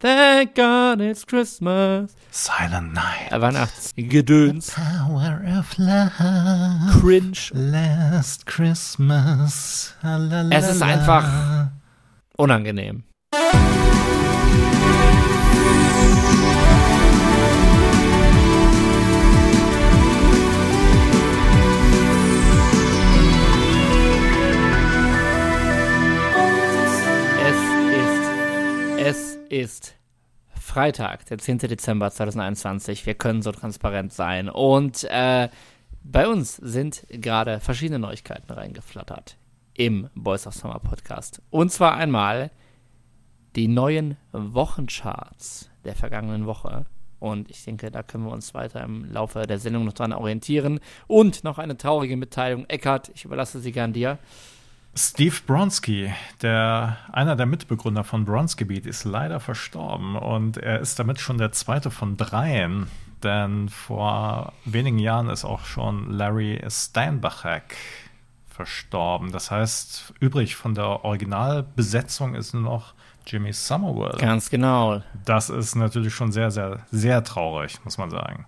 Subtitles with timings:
[0.00, 2.14] Thank God it's Christmas.
[2.30, 3.32] Silent Night.
[3.32, 4.70] Äh, Weihnachtsgedöns.
[4.72, 7.00] Power of love.
[7.00, 7.50] Cringe.
[7.52, 9.94] Last Christmas.
[10.02, 11.68] La, Es ist einfach-
[12.36, 13.02] Unangenehm.
[29.50, 29.94] Ist,
[30.60, 31.58] Freitag, der 10.
[31.58, 33.06] Dezember 2021.
[33.06, 34.48] Wir können so transparent sein.
[34.48, 35.48] Und äh,
[36.02, 39.36] bei uns sind gerade verschiedene Neuigkeiten reingeflattert
[39.74, 41.40] im Boys of Summer Podcast.
[41.50, 42.50] Und zwar einmal
[43.56, 46.86] die neuen Wochencharts der vergangenen Woche.
[47.20, 50.80] Und ich denke, da können wir uns weiter im Laufe der Sendung noch dran orientieren.
[51.06, 52.66] Und noch eine traurige Mitteilung.
[52.66, 54.18] Eckart, ich überlasse sie gern dir.
[54.98, 56.12] Steve Bronski,
[56.42, 61.38] der, einer der Mitbegründer von Bronski Beat, ist leider verstorben und er ist damit schon
[61.38, 62.88] der zweite von dreien.
[63.22, 67.76] Denn vor wenigen Jahren ist auch schon Larry Steinbachek
[68.48, 69.30] verstorben.
[69.30, 74.18] Das heißt, übrig von der Originalbesetzung ist nur noch Jimmy Somerville.
[74.18, 75.02] Ganz genau.
[75.24, 78.46] Das ist natürlich schon sehr, sehr, sehr traurig, muss man sagen.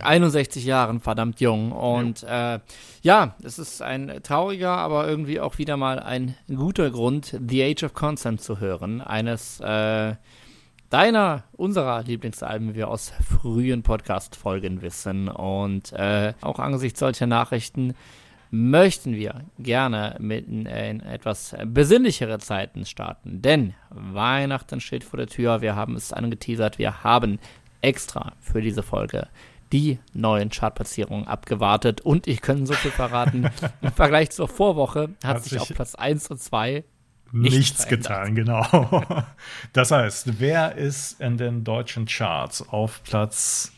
[0.00, 1.72] 61 Jahren, verdammt jung.
[1.72, 2.60] Und äh,
[3.02, 7.84] ja, es ist ein trauriger, aber irgendwie auch wieder mal ein guter Grund, The Age
[7.84, 9.00] of Consent zu hören.
[9.00, 10.14] Eines äh,
[10.90, 15.28] deiner, unserer Lieblingsalben, wie wir aus frühen Podcast-Folgen wissen.
[15.28, 17.94] Und äh, auch angesichts solcher Nachrichten
[18.50, 23.40] möchten wir gerne mit in, in etwas besinnlichere Zeiten starten.
[23.42, 25.60] Denn Weihnachten steht vor der Tür.
[25.60, 26.78] Wir haben es angeteasert.
[26.78, 27.38] Wir haben
[27.80, 29.28] extra für diese Folge
[29.72, 32.00] die neuen Chartplatzierungen abgewartet.
[32.00, 33.50] Und ich kann so viel verraten,
[33.82, 36.84] im Vergleich zur Vorwoche hat, Hat sich auf Platz 1 und 2
[37.32, 38.64] Nichts, Nichts getan, genau.
[39.72, 43.72] Das heißt, wer ist in den deutschen Charts auf Platz.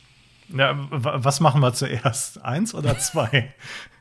[0.49, 2.43] Ja, was machen wir zuerst?
[2.45, 3.55] Eins oder zwei?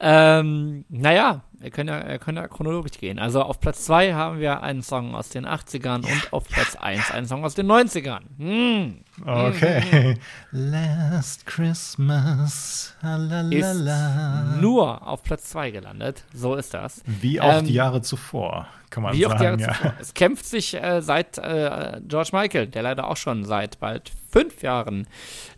[0.00, 3.18] Ähm, naja, wir können ja, wir können ja chronologisch gehen.
[3.18, 7.10] Also auf Platz 2 haben wir einen Song aus den 80ern und auf Platz 1
[7.10, 8.20] einen Song aus den 90ern.
[8.38, 8.98] Hm.
[9.26, 10.14] Okay.
[10.52, 12.94] Last Christmas.
[12.94, 14.56] Ist Lalalala.
[14.60, 16.24] nur auf Platz 2 gelandet.
[16.32, 17.02] So ist das.
[17.04, 19.74] Wie auch Ähm, die Jahre zuvor, kann man Wie auch die Jahre sagen.
[19.74, 19.94] zuvor.
[20.00, 24.62] Es kämpft sich äh, seit äh, George Michael, der leider auch schon seit bald fünf
[24.62, 25.08] Jahren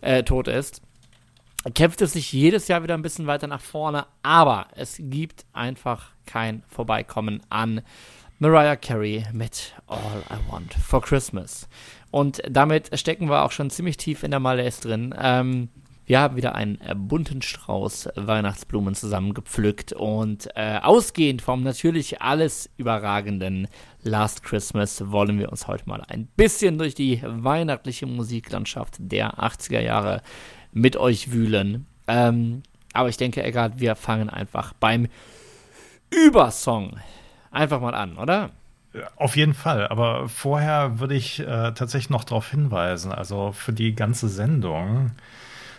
[0.01, 0.81] äh, tot ist,
[1.75, 6.11] kämpft es sich jedes Jahr wieder ein bisschen weiter nach vorne, aber es gibt einfach
[6.25, 7.81] kein Vorbeikommen an
[8.39, 11.69] Mariah Carey mit All I Want for Christmas.
[12.09, 15.13] Und damit stecken wir auch schon ziemlich tief in der Malaise drin.
[15.17, 15.69] Ähm,
[16.05, 23.67] wir haben wieder einen bunten Strauß Weihnachtsblumen zusammengepflückt und äh, ausgehend vom natürlich alles überragenden
[24.01, 29.79] Last Christmas wollen wir uns heute mal ein bisschen durch die weihnachtliche Musiklandschaft der 80er
[29.79, 30.21] Jahre
[30.71, 31.85] mit euch wühlen.
[32.07, 35.07] Ähm, aber ich denke, egal, wir fangen einfach beim
[36.09, 36.97] Übersong
[37.51, 38.51] einfach mal an, oder?
[39.15, 43.95] Auf jeden Fall, aber vorher würde ich äh, tatsächlich noch darauf hinweisen, also für die
[43.95, 45.11] ganze Sendung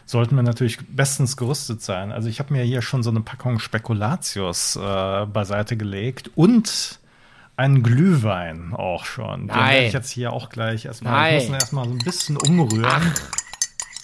[0.06, 2.10] sollten wir natürlich bestens gerüstet sein.
[2.10, 6.98] Also ich habe mir hier schon so eine Packung Spekulatius äh, beiseite gelegt und
[7.56, 9.40] einen Glühwein auch schon.
[9.42, 9.70] Den Nein.
[9.70, 11.34] werde ich jetzt hier auch gleich erstmal, Nein.
[11.34, 13.12] ich muss ihn erstmal so ein bisschen umrühren.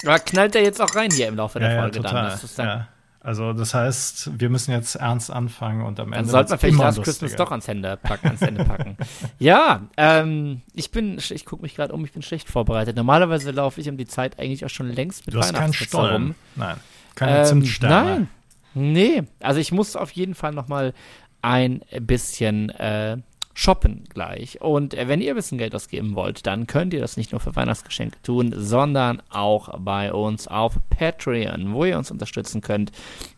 [0.05, 2.15] Aber knallt der jetzt auch rein hier im Laufe der ja, ja, Folge total.
[2.15, 2.31] dann?
[2.31, 2.89] Das ist dann ja.
[3.21, 6.79] Also das heißt, wir müssen jetzt ernst anfangen und am Dann Ende sollte man vielleicht
[6.79, 8.97] Last Christmas doch ans Hände packen, ans Ende packen.
[9.41, 12.97] ja, ähm, ich bin, ich gucke mich gerade um, ich bin schlecht vorbereitet.
[12.97, 16.13] Normalerweise laufe ich um die Zeit eigentlich auch schon längst mit Du hast keinen Stollen.
[16.23, 16.35] rum.
[16.55, 16.77] Nein,
[17.17, 17.95] keine Ähm, Zimtsterne.
[17.95, 18.29] Nein,
[18.75, 19.23] nee.
[19.41, 20.95] Also ich muss auf jeden Fall noch mal
[21.43, 23.19] ein bisschen äh,
[23.59, 24.61] shoppen gleich.
[24.61, 27.41] Und äh, wenn ihr ein bisschen Geld ausgeben wollt, dann könnt ihr das nicht nur
[27.41, 32.93] für Weihnachtsgeschenke tun, sondern auch bei uns auf Patreon, wo ihr uns unterstützen könnt.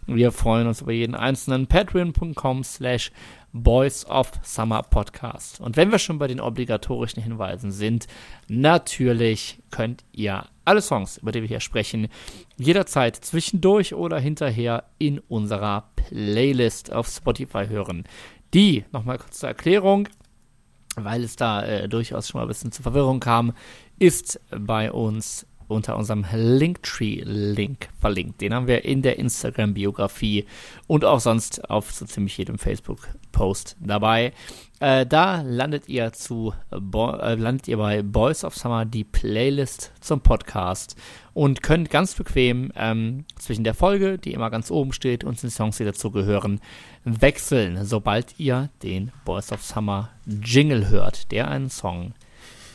[0.06, 3.12] Wir freuen uns über jeden einzelnen patreon.com slash
[3.54, 5.58] Boys of Summer Podcast.
[5.58, 8.06] Und wenn wir schon bei den obligatorischen Hinweisen sind,
[8.46, 12.08] natürlich könnt ihr alle Songs, über die wir hier sprechen,
[12.58, 18.04] jederzeit zwischendurch oder hinterher in unserer Playlist auf Spotify hören.
[18.54, 20.08] Die, nochmal kurz zur Erklärung,
[20.96, 23.52] weil es da äh, durchaus schon mal ein bisschen zur Verwirrung kam,
[23.98, 28.40] ist bei uns unter unserem Linktree-Link verlinkt.
[28.40, 30.46] Den haben wir in der Instagram-Biografie
[30.86, 34.32] und auch sonst auf so ziemlich jedem Facebook-Post dabei.
[34.80, 39.92] Äh, da landet ihr zu Bo äh, landet ihr bei Boys of Summer die Playlist
[40.00, 40.96] zum Podcast
[41.34, 45.50] und könnt ganz bequem ähm, zwischen der Folge, die immer ganz oben steht, und den
[45.50, 46.60] Songs, die dazugehören,
[47.04, 52.14] wechseln, sobald ihr den Boys of Summer Jingle hört, der einen Song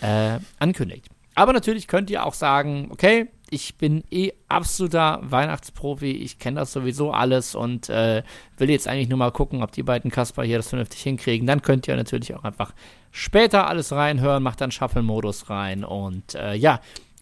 [0.02, 1.15] äh, ankündigt.
[1.36, 6.72] Aber natürlich könnt ihr auch sagen, okay, ich bin eh absoluter Weihnachtsprofi, ich kenne das
[6.72, 8.24] sowieso alles und äh,
[8.58, 11.46] will jetzt eigentlich nur mal gucken, ob die beiden Kasper hier das vernünftig hinkriegen.
[11.46, 12.74] Dann könnt ihr natürlich auch einfach
[13.12, 16.80] später alles reinhören, macht dann Shuffle-Modus rein und äh, ja,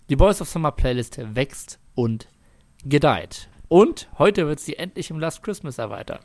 [0.09, 2.27] die Boys of Summer Playlist wächst und
[2.85, 3.49] gedeiht.
[3.67, 6.21] Und heute wird sie endlich im Last Christmas erweitert.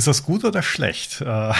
[0.00, 1.20] Ist das gut oder schlecht?
[1.20, 1.52] Äh,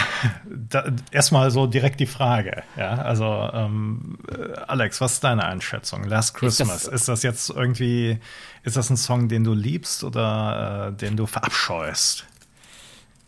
[1.10, 2.62] erstmal so direkt die Frage.
[2.74, 6.04] Ja, also ähm, äh, Alex, was ist deine Einschätzung?
[6.04, 8.18] Last Christmas, ist das, ist das, jetzt irgendwie,
[8.62, 12.24] ist das ein Song, den du liebst oder äh, den du verabscheust?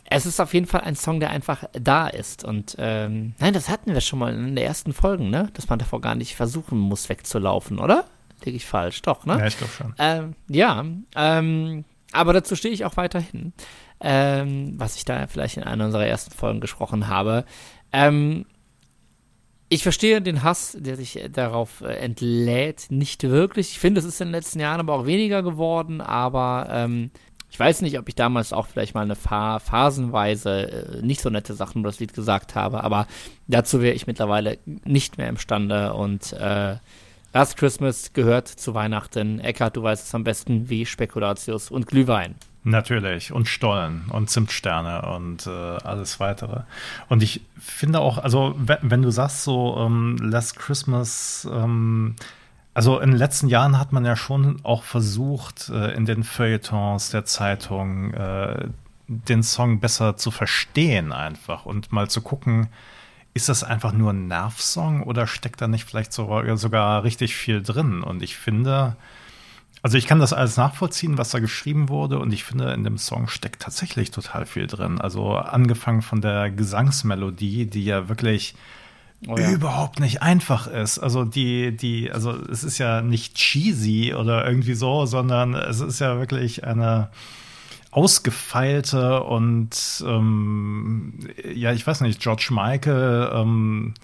[0.07, 2.43] Es ist auf jeden Fall ein Song, der einfach da ist.
[2.43, 5.51] Und ähm, nein, das hatten wir schon mal in den ersten Folgen, ne?
[5.53, 8.07] Dass man davor gar nicht versuchen muss, wegzulaufen, oder?
[8.47, 9.03] Liege ich falsch?
[9.03, 9.37] Doch, ne?
[9.39, 9.95] Ja, ich glaube schon.
[9.99, 10.87] Ähm, ja,
[11.17, 13.53] ähm, aber dazu stehe ich auch weiterhin
[14.03, 17.45] ähm, was ich da vielleicht in einer unserer ersten Folgen gesprochen habe.
[17.93, 18.47] Ähm,
[19.69, 23.71] ich verstehe den Hass, der sich darauf äh, entlädt, nicht wirklich.
[23.71, 27.11] Ich finde, es ist in den letzten Jahren aber auch weniger geworden, aber ähm,
[27.51, 31.31] ich weiß nicht, ob ich damals auch vielleicht mal eine Fa phasenweise äh, nicht so
[31.31, 33.07] nette Sachen über das Lied gesagt habe, aber
[33.47, 36.77] dazu wäre ich mittlerweile nicht mehr imstande und äh,
[37.35, 39.41] Last Christmas gehört zu Weihnachten.
[39.41, 42.35] Eckhard, du weißt es am besten wie Spekulatius und Glühwein.
[42.65, 43.33] Natürlich.
[43.33, 46.63] Und Stollen und Zimtsterne und äh, alles weitere.
[47.09, 52.15] Und ich finde auch, also wenn, du sagst so ähm, Last Christmas, ähm,
[52.73, 57.11] also in den letzten Jahren hat man ja schon auch versucht, äh, in den Feuilletons
[57.11, 58.69] der Zeitung äh,
[59.09, 62.69] den Song besser zu verstehen einfach und mal zu gucken,
[63.35, 67.63] ist das einfach nur ein Nervsong oder steckt da nicht vielleicht sogar, sogar richtig viel
[67.63, 68.03] drin?
[68.03, 68.97] Und ich finde,
[69.83, 72.99] also ich kann das alles nachvollziehen, was da geschrieben wurde und ich finde, in dem
[72.99, 75.01] Song steckt tatsächlich total viel drin.
[75.01, 78.55] Also angefangen von der Gesangsmelodie, die ja wirklich
[79.27, 79.51] oh ja.
[79.51, 81.01] überhaupt nicht einfach ist.
[81.01, 85.99] Also die, die, also es ist ja nicht cheesy oder irgendwie so, sondern es ist
[85.99, 87.11] ja wirklich eine
[87.91, 91.19] ausgefeilte und ähm,
[91.55, 93.95] ja, ich weiß nicht, George Michael ähm,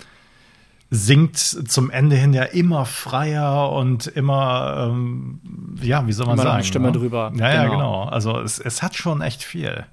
[0.90, 5.40] singt zum Ende hin ja immer freier und immer, ähm,
[5.82, 6.54] ja, wie soll man immer sagen?
[6.56, 6.92] Eine Stimme ne?
[6.92, 7.32] drüber.
[7.36, 7.62] Ja, genau.
[7.62, 8.02] ja, genau.
[8.04, 9.86] Also es, es hat schon echt viel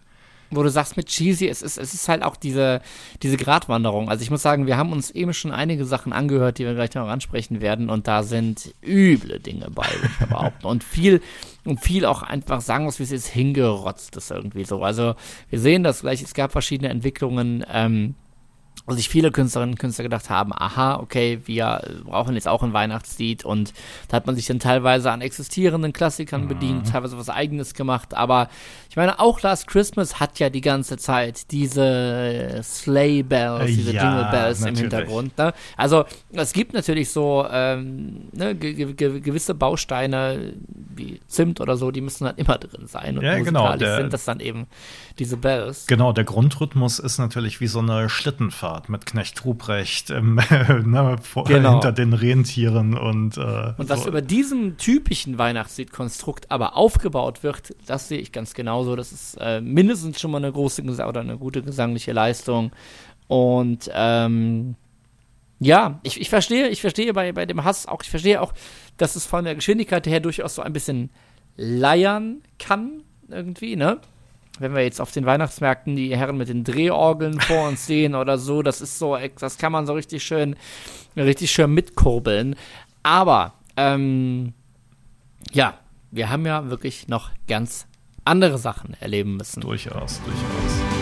[0.52, 2.82] wo du sagst mit cheesy, es ist, es ist halt auch diese,
[3.24, 4.10] diese Gratwanderung.
[4.10, 6.94] Also ich muss sagen, wir haben uns eben schon einige Sachen angehört, die wir gleich
[6.94, 10.66] noch ansprechen werden und da sind üble Dinge bei, würde ich behaupten.
[10.68, 11.22] Und viel,
[11.66, 14.82] und viel auch einfach sagen muss, wie es ist, hingerotzt ist irgendwie so.
[14.84, 15.16] Also
[15.50, 18.16] wir sehen das gleich, es gab verschiedene Entwicklungen, ähm,
[18.88, 23.44] sich viele Künstlerinnen und Künstler gedacht haben, aha, okay, wir brauchen jetzt auch ein Weihnachtslied
[23.44, 23.74] und
[24.10, 26.48] da hat man sich dann teilweise an existierenden Klassikern mhm.
[26.48, 28.48] bedient, teilweise was eigenes gemacht, aber
[28.90, 34.04] ich meine, auch Last Christmas hat ja die ganze Zeit diese Sleigh Bells, diese ja,
[34.04, 34.80] Jingle Bells natürlich.
[34.80, 35.38] im Hintergrund.
[35.38, 35.54] Ne?
[35.76, 41.92] Also es gibt natürlich so ähm, ne, ge ge gewisse Bausteine wie Zimt oder so,
[41.92, 44.68] die müssen dann immer drin sein und ja, genau, der, sind das dann eben
[45.18, 45.88] diese Bells.
[45.88, 50.36] Genau, der Grundrhythmus ist natürlich wie so eine Schlittenfahrt mit Knecht Ruprecht ähm,
[50.86, 51.74] ne, vor, genau.
[51.74, 54.10] hinter den Rentieren und äh, Und was so.
[54.10, 58.96] über diesem typischen Weihnachtsliedkonstrukt aber aufgebaut wird, das sehe ich ganz genauso.
[58.96, 62.72] Das ist äh, mindestens schon mal eine große oder eine gute gesangliche Leistung.
[63.28, 64.76] Und ähm,
[65.60, 68.54] ja, ich, ich verstehe, ich verstehe bei, bei dem Hass auch, ich verstehe auch,
[68.98, 71.10] dass es von der Geschwindigkeit her durchaus so ein bisschen
[71.56, 74.00] leiern kann, irgendwie, ne?
[74.60, 78.38] Wenn wir jetzt auf den Weihnachtsmärkten die Herren mit den Drehorgeln vor uns sehen oder
[78.38, 80.56] so, das ist so, das kann man so richtig schön,
[81.16, 82.56] richtig schön mitkurbeln.
[83.04, 84.54] Aber, ähm,
[85.54, 85.78] ja,
[86.12, 87.88] wir haben ja wirklich noch ganz
[88.24, 89.62] andere Sachen erleben müssen.
[89.62, 90.96] Durchaus, durchaus.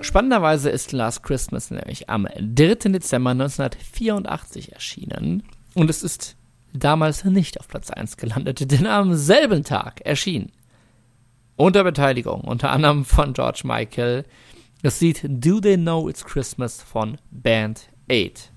[0.00, 2.90] Spannenderweise ist Last Christmas nämlich am 3.
[2.90, 5.42] Dezember 1984 erschienen.
[5.74, 6.36] Und es ist
[6.72, 10.52] damals nicht auf Platz 1 gelandet, denn am selben Tag erschien
[11.58, 14.24] unter Beteiligung unter anderem von George Michael
[14.82, 18.52] das Lied Do They Know It's Christmas von Band 8.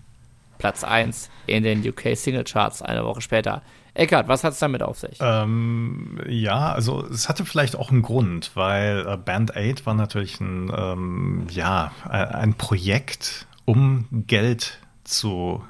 [0.60, 3.64] Platz 1 in den UK Single Charts eine Woche später.
[3.96, 5.18] Eckart, was hat es damit auf sich?
[5.20, 10.40] Ähm, ja, also es hatte vielleicht auch einen Grund, weil äh, Band 8 war natürlich
[10.40, 15.64] ein, ähm, ja, ein Projekt, um Geld zu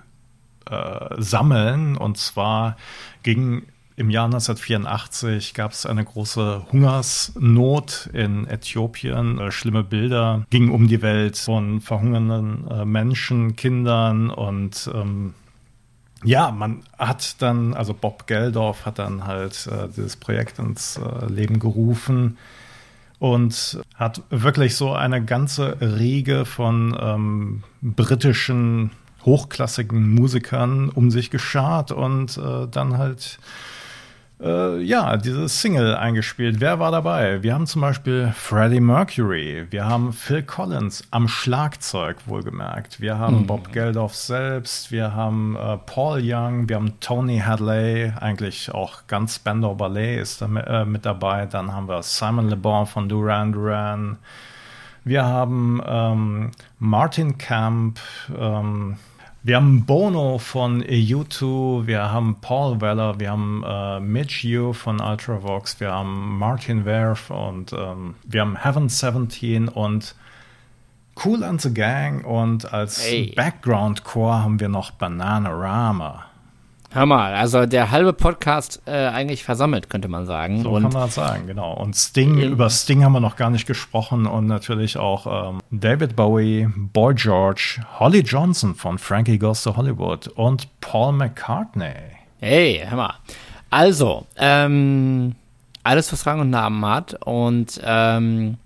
[0.70, 1.96] äh, sammeln.
[1.96, 2.76] Und zwar
[3.24, 3.64] ging
[4.02, 9.38] im Jahr 1984 gab es eine große Hungersnot in Äthiopien.
[9.38, 15.36] Äh, schlimme Bilder gingen um die Welt von verhungernden äh, Menschen, Kindern und ähm,
[16.24, 21.26] ja, man hat dann, also Bob Geldorf hat dann halt äh, dieses Projekt ins äh,
[21.28, 22.40] Leben gerufen
[23.20, 28.90] und hat wirklich so eine ganze Riege von ähm, britischen
[29.26, 33.38] hochklassigen Musikern um sich geschart und äh, dann halt
[34.42, 36.60] äh, ja, diese Single eingespielt.
[36.60, 37.44] Wer war dabei?
[37.44, 43.00] Wir haben zum Beispiel Freddie Mercury, wir haben Phil Collins am Schlagzeug, wohlgemerkt.
[43.00, 43.48] Wir haben mhm.
[43.48, 49.36] Bob Geldof selbst, wir haben äh, Paul Young, wir haben Tony Hadley, eigentlich auch ganz
[49.36, 51.46] Spandau Ballet ist da mit, äh, mit dabei.
[51.46, 54.18] Dann haben wir Simon Le Bon von Duran Duran.
[55.04, 58.00] Wir haben ähm, Martin Camp,
[58.38, 58.98] ähm,
[59.44, 65.02] wir haben Bono von U2, wir haben Paul Weller, wir haben äh, Mitch Yu von
[65.02, 70.16] Ultravox, wir haben Martin Werf und ähm, wir haben Heaven 17 und
[71.24, 73.34] Cool and the Gang und als hey.
[73.36, 76.31] Background-Core haben wir noch Bananarama.
[76.94, 80.64] Hör mal, also der halbe Podcast äh, eigentlich versammelt, könnte man sagen.
[80.64, 81.74] So und kann man das sagen, genau.
[81.74, 86.18] Und Sting, über Sting haben wir noch gar nicht gesprochen und natürlich auch ähm, David
[86.18, 91.94] Bowie, Boy George, Holly Johnson von Frankie Goes to Hollywood und Paul McCartney.
[92.42, 93.14] Hey, hör mal.
[93.70, 95.36] Also, ähm,
[95.84, 98.58] alles, was Rang und Namen hat und ähm,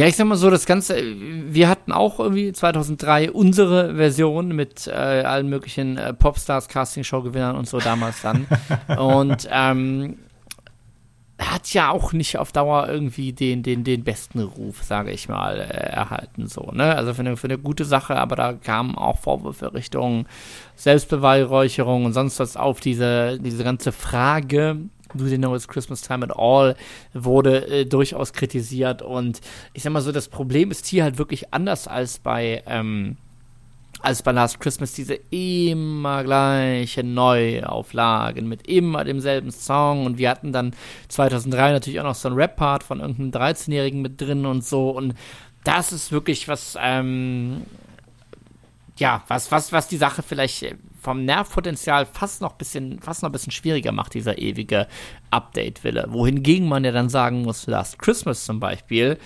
[0.00, 4.86] ja, ich sag mal so, das Ganze, wir hatten auch irgendwie 2003 unsere Version mit
[4.86, 8.46] äh, allen möglichen äh, Popstars, Castingshow-Gewinnern und so damals dann.
[8.98, 10.16] und ähm,
[11.38, 15.60] hat ja auch nicht auf Dauer irgendwie den, den, den besten Ruf, sage ich mal,
[15.60, 16.46] äh, erhalten.
[16.46, 16.96] So, ne?
[16.96, 20.24] Also für eine, für eine gute Sache, aber da kamen auch Vorwürfe Richtung
[20.76, 24.78] Selbstbeweihräucherung und sonst was auf diese, diese ganze Frage
[25.14, 26.76] Do They Know It's Christmas Time at All
[27.12, 29.02] wurde äh, durchaus kritisiert.
[29.02, 29.40] Und
[29.72, 33.16] ich sag mal so, das Problem ist hier halt wirklich anders als bei, ähm,
[34.02, 40.06] als bei Last Christmas diese immer gleiche Neuauflagen mit immer demselben Song.
[40.06, 40.74] Und wir hatten dann
[41.08, 44.90] 2003 natürlich auch noch so einen Rap-Part von irgendeinem 13-Jährigen mit drin und so.
[44.90, 45.14] Und
[45.64, 47.62] das ist wirklich was, ähm,
[48.96, 53.30] ja, was, was, was die Sache vielleicht äh, vom Nervpotenzial fast noch bisschen, fast noch
[53.30, 54.86] ein bisschen schwieriger macht, dieser ewige
[55.30, 56.06] Update-Wille.
[56.10, 59.18] Wohingegen man ja dann sagen muss, Last Christmas zum Beispiel,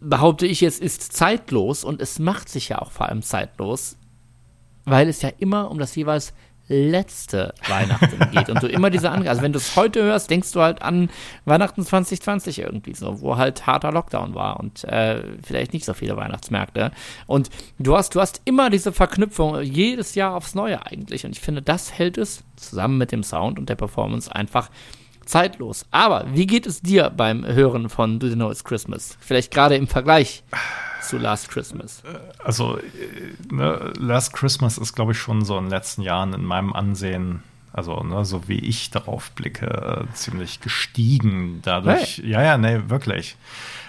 [0.00, 3.96] behaupte ich jetzt, ist zeitlos und es macht sich ja auch vor allem zeitlos,
[4.84, 6.34] weil es ja immer um das jeweils
[6.72, 10.52] letzte Weihnachten geht und du immer diese andere, also wenn du es heute hörst, denkst
[10.52, 11.10] du halt an
[11.44, 16.16] Weihnachten 2020 irgendwie so, wo halt harter Lockdown war und äh, vielleicht nicht so viele
[16.16, 16.90] Weihnachtsmärkte.
[17.26, 21.24] Und du hast, du hast immer diese Verknüpfung jedes Jahr aufs Neue eigentlich.
[21.24, 24.70] Und ich finde, das hält es zusammen mit dem Sound und der Performance einfach
[25.24, 25.86] zeitlos.
[25.90, 29.16] Aber wie geht es dir beim Hören von Do You Know It's Christmas?
[29.20, 30.42] Vielleicht gerade im Vergleich
[31.02, 32.02] zu Last Christmas?
[32.42, 32.82] Also, äh,
[33.52, 37.42] ne, Last Christmas ist, glaube ich, schon so in den letzten Jahren in meinem Ansehen,
[37.72, 42.18] also ne, so wie ich darauf blicke, äh, ziemlich gestiegen dadurch.
[42.18, 42.30] Hey.
[42.30, 43.36] Ja, ja, nee, wirklich.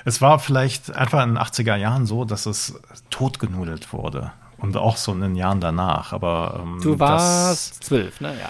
[0.06, 4.32] Es war vielleicht einfach in den 80er Jahren so, dass es totgenudelt wurde.
[4.58, 6.14] Und auch so in den Jahren danach.
[6.14, 8.34] Aber ähm, du warst zwölf, ne?
[8.40, 8.50] Ja.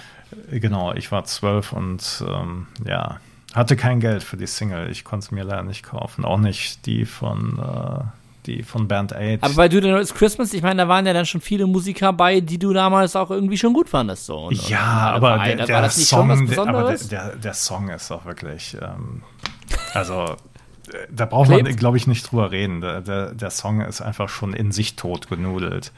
[0.50, 3.18] Genau, ich war zwölf und ähm, ja,
[3.54, 4.90] hatte kein Geld für die Single.
[4.90, 6.24] Ich konnte es mir leider nicht kaufen.
[6.24, 8.04] Auch nicht die von äh,
[8.46, 9.42] die von Band 8.
[9.42, 12.12] Aber bei Do Know It's Christmas, ich meine, da waren ja dann schon viele Musiker
[12.12, 14.26] bei, die du damals auch irgendwie schon gut fandest.
[14.26, 14.46] So.
[14.46, 18.76] Und, ja, und aber der, der, der Song, aber der, der, Song ist auch wirklich,
[18.80, 19.22] ähm,
[19.94, 20.24] also
[20.92, 22.80] äh, da braucht man, glaube ich, nicht drüber reden.
[22.80, 25.92] Der, der, der Song ist einfach schon in sich tot genudelt.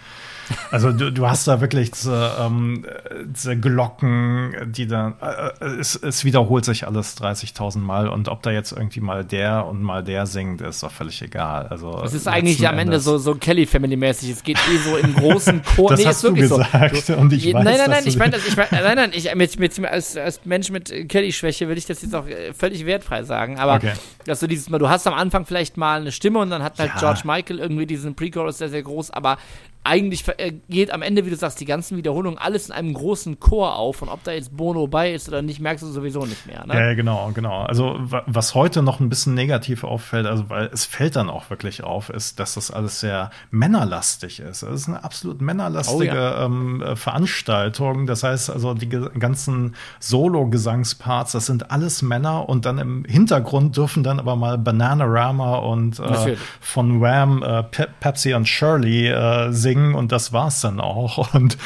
[0.70, 2.84] Also du, du hast da wirklich diese, ähm,
[3.24, 8.50] diese Glocken, die dann, äh, es, es wiederholt sich alles 30.000 Mal und ob da
[8.50, 11.66] jetzt irgendwie mal der und mal der singt, ist doch völlig egal.
[11.68, 14.30] Also es ist eigentlich am Ende so, so Kelly Family mäßig.
[14.30, 15.90] Es geht eh so im großen Chor.
[15.90, 17.14] das nee, hast ist wirklich du gesagt so.
[17.14, 19.84] und ich weiß, Nein, nein, nein, ich meine, ich mein, nein, nein, ich mit, mit,
[19.84, 23.58] als, als Mensch mit Kelly-Schwäche will ich das jetzt auch äh, völlig wertfrei sagen.
[23.58, 23.92] Aber okay.
[24.24, 26.78] dass du dieses Mal, du hast am Anfang vielleicht mal eine Stimme und dann hat
[26.78, 27.00] halt ja.
[27.00, 29.38] George Michael irgendwie diesen Pre-Chorus sehr, sehr groß, aber
[29.86, 33.38] eigentlich äh, geht am Ende, wie du sagst, die ganzen Wiederholungen alles in einem großen
[33.38, 34.02] Chor auf.
[34.02, 36.66] Und ob da jetzt Bono bei ist oder nicht, merkst du sowieso nicht mehr.
[36.66, 36.74] Ne?
[36.74, 37.62] Ja, genau, genau.
[37.62, 41.84] Also was heute noch ein bisschen negativ auffällt, also weil es fällt dann auch wirklich
[41.84, 44.62] auf, ist, dass das alles sehr männerlastig ist.
[44.62, 46.44] Es ist eine absolut männerlastige oh, ja.
[46.44, 48.06] ähm, äh, Veranstaltung.
[48.06, 54.02] Das heißt also, die ganzen Solo-Gesangsparts, das sind alles Männer und dann im Hintergrund dürfen
[54.02, 59.75] dann aber mal Bananarama und äh, von Wham, äh, Pe Pepsi und Shirley äh, singen
[59.76, 61.34] singen und das war's dann auch.
[61.36, 61.58] Und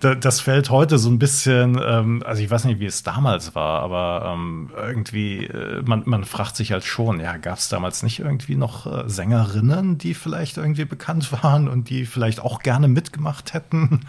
[0.00, 3.80] das fällt heute so ein bisschen, ähm, also ich weiß nicht, wie es damals war,
[3.82, 8.18] aber ähm, irgendwie, äh, man, man fragt sich halt schon, ja, gab es damals nicht
[8.18, 13.54] irgendwie noch äh, Sängerinnen, die vielleicht irgendwie bekannt waren und die vielleicht auch gerne mitgemacht
[13.54, 14.06] hätten?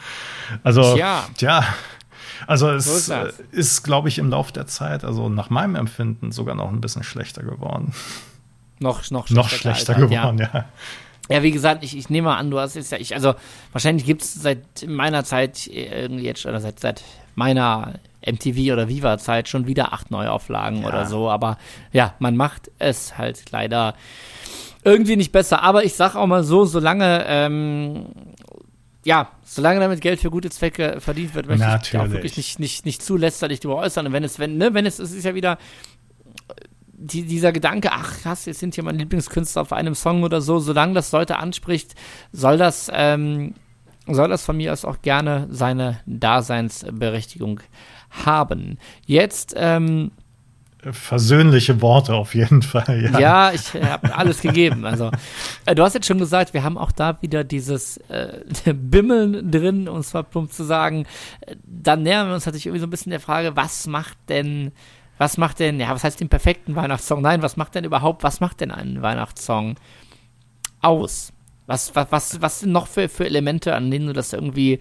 [0.64, 1.24] Also, ja.
[1.38, 1.64] tja.
[2.48, 6.32] Also es so ist, ist glaube ich, im Laufe der Zeit, also nach meinem Empfinden,
[6.32, 7.94] sogar noch ein bisschen schlechter geworden.
[8.80, 10.50] Noch, noch schlechter, noch schlechter geworden, ja.
[10.52, 10.66] ja.
[11.30, 13.36] Ja, wie gesagt, ich, ich nehme an, du hast jetzt ja, ich, also
[13.72, 17.04] wahrscheinlich gibt es seit meiner Zeit irgendwie jetzt, oder seit, seit
[17.36, 20.88] meiner MTV oder Viva-Zeit schon wieder acht Neuauflagen ja.
[20.88, 21.58] oder so, aber
[21.92, 23.96] ja, man macht es halt leider
[24.84, 25.62] irgendwie nicht besser.
[25.64, 28.08] Aber ich sag auch mal so, solange, ähm,
[29.04, 31.94] ja, solange damit Geld für gute Zwecke verdient wird, möchte Natürlich.
[31.94, 34.08] ich auch wirklich nicht, nicht, nicht zu lästerlich darüber äußern.
[34.08, 35.58] Und wenn es, wenn, ne, wenn es, es ist ja wieder
[37.02, 40.60] die, dieser Gedanke, ach krass, jetzt sind hier meine Lieblingskünstler auf einem Song oder so,
[40.60, 41.96] solange das Leute anspricht,
[42.32, 43.56] soll das, ähm,
[44.08, 47.62] soll das von mir aus auch gerne seine Daseinsberechtigung
[48.26, 48.78] haben.
[49.06, 50.12] Jetzt, ähm,
[50.84, 53.20] Versöhnliche Worte auf jeden Fall, ja.
[53.20, 54.84] Ja, ich habe alles gegeben.
[54.84, 55.12] Also,
[55.68, 58.40] äh, du hast jetzt schon gesagt, wir haben auch da wieder dieses äh,
[58.74, 61.06] Bimmeln drin, um es zwar plump zu sagen.
[61.42, 64.72] Äh, dann nähern wir uns natürlich irgendwie so ein bisschen der Frage, was macht denn
[65.22, 67.22] was macht denn, ja, was heißt den perfekten Weihnachtssong?
[67.22, 69.76] Nein, was macht denn überhaupt, was macht denn einen Weihnachtssong
[70.82, 71.32] aus?
[71.68, 74.80] Was, was, was, was sind noch für, für Elemente, an denen du das irgendwie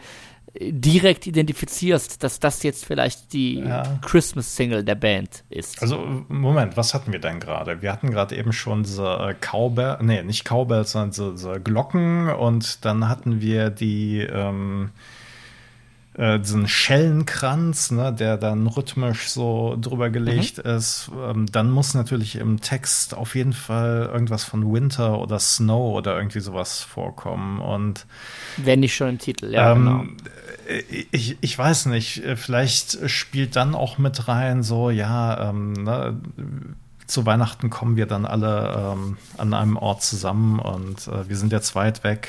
[0.55, 3.83] äh, direkt identifizierst, dass das jetzt vielleicht die ja.
[4.01, 5.83] Christmas-Single der Band ist.
[5.83, 7.83] Also, Moment, was hatten wir denn gerade?
[7.83, 12.83] Wir hatten gerade eben schon diese äh, Cowbell, nee, nicht Cowbell, sondern diese Glocken und
[12.87, 14.89] dann hatten wir die, ähm,
[16.21, 20.71] äh, diesen Schellenkranz, ne, der dann rhythmisch so drüber gelegt mhm.
[20.71, 21.11] ist.
[21.19, 26.19] Ähm, dann muss natürlich im Text auf jeden Fall irgendwas von Winter oder Snow oder
[26.19, 27.59] irgendwie sowas vorkommen.
[27.61, 28.07] Und
[28.59, 29.73] wenn nicht schon im Titel, ja.
[29.73, 30.05] Ähm, genau.
[31.11, 36.21] Ich, ich weiß nicht, vielleicht spielt dann auch mit rein, so, ja, ähm, ne,
[37.07, 41.51] zu Weihnachten kommen wir dann alle ähm, an einem Ort zusammen und äh, wir sind
[41.51, 42.29] jetzt weit weg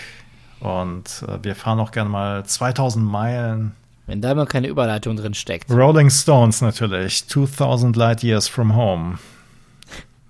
[0.62, 3.76] und äh, wir fahren auch gerne mal 2000 Meilen
[4.12, 5.72] wenn da mal keine Überleitung drin steckt.
[5.72, 7.26] Rolling Stones natürlich.
[7.28, 9.20] 2000 Light Years from Home.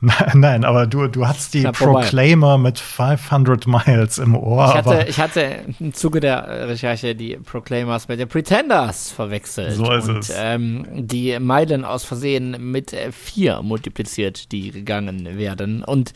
[0.33, 4.67] Nein, aber du, du hast die Proclaimer mit 500 Miles im Ohr.
[4.67, 9.73] Ich hatte, ich hatte im Zuge der Recherche die Proclaimers mit den Pretenders verwechselt.
[9.73, 10.31] So ist und, es.
[10.35, 15.83] Ähm, die Meilen aus Versehen mit vier multipliziert, die gegangen werden.
[15.83, 16.13] Und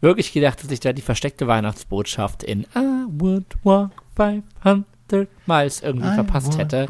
[0.00, 4.95] wirklich gedacht, dass ich da die versteckte Weihnachtsbotschaft in I would walk 500
[5.46, 6.86] Miles irgendwie I verpasst hätte.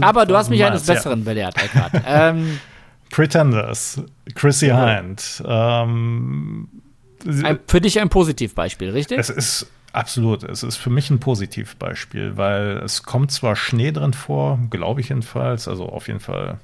[0.00, 1.24] Aber du hast mich eines Besseren ja.
[1.24, 1.92] belehrt, Eckhard.
[2.06, 2.58] ähm,
[3.10, 4.02] Pretenders,
[4.34, 4.96] Chrissy ja.
[4.96, 5.42] Hind.
[5.46, 6.68] Ähm,
[7.44, 9.18] ein, für dich ein Positivbeispiel, richtig?
[9.18, 14.14] Es ist absolut, es ist für mich ein Positivbeispiel, weil es kommt zwar Schnee drin
[14.14, 16.58] vor, glaube ich jedenfalls, also auf jeden Fall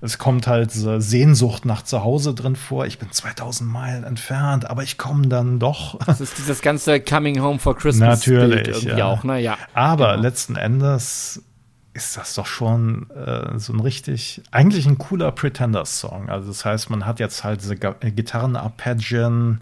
[0.00, 2.86] es kommt halt Sehnsucht nach Zuhause drin vor.
[2.86, 5.98] Ich bin 2000 Meilen entfernt, aber ich komme dann doch.
[6.06, 9.06] Das ist dieses ganze Coming Home for Christmas Natürlich, Bild irgendwie ja.
[9.06, 9.40] auch, ne?
[9.40, 9.56] Ja.
[9.74, 10.22] Aber genau.
[10.22, 11.42] letzten Endes
[11.94, 16.30] ist das doch schon äh, so ein richtig, eigentlich ein cooler Pretenders-Song.
[16.30, 19.60] Also das heißt, man hat jetzt halt diese Gitarren-Arpeggien,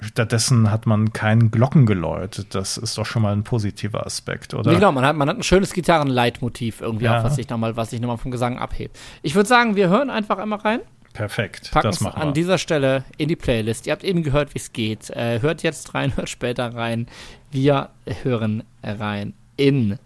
[0.00, 2.46] Stattdessen hat man kein Glockengeläut.
[2.50, 4.70] Das ist doch schon mal ein positiver Aspekt, oder?
[4.70, 7.18] Nee, genau, man hat, man hat ein schönes Gitarrenleitmotiv irgendwie, ja.
[7.20, 8.98] auch, was sich nochmal, was sich nochmal vom Gesang abhebt.
[9.22, 10.80] Ich würde sagen, wir hören einfach einmal rein.
[11.12, 12.22] Perfekt, Packen das machen wir.
[12.28, 13.86] an dieser Stelle in die Playlist.
[13.86, 15.10] Ihr habt eben gehört, wie es geht.
[15.10, 17.06] Äh, hört jetzt rein, hört später rein.
[17.50, 17.90] Wir
[18.22, 19.98] hören rein in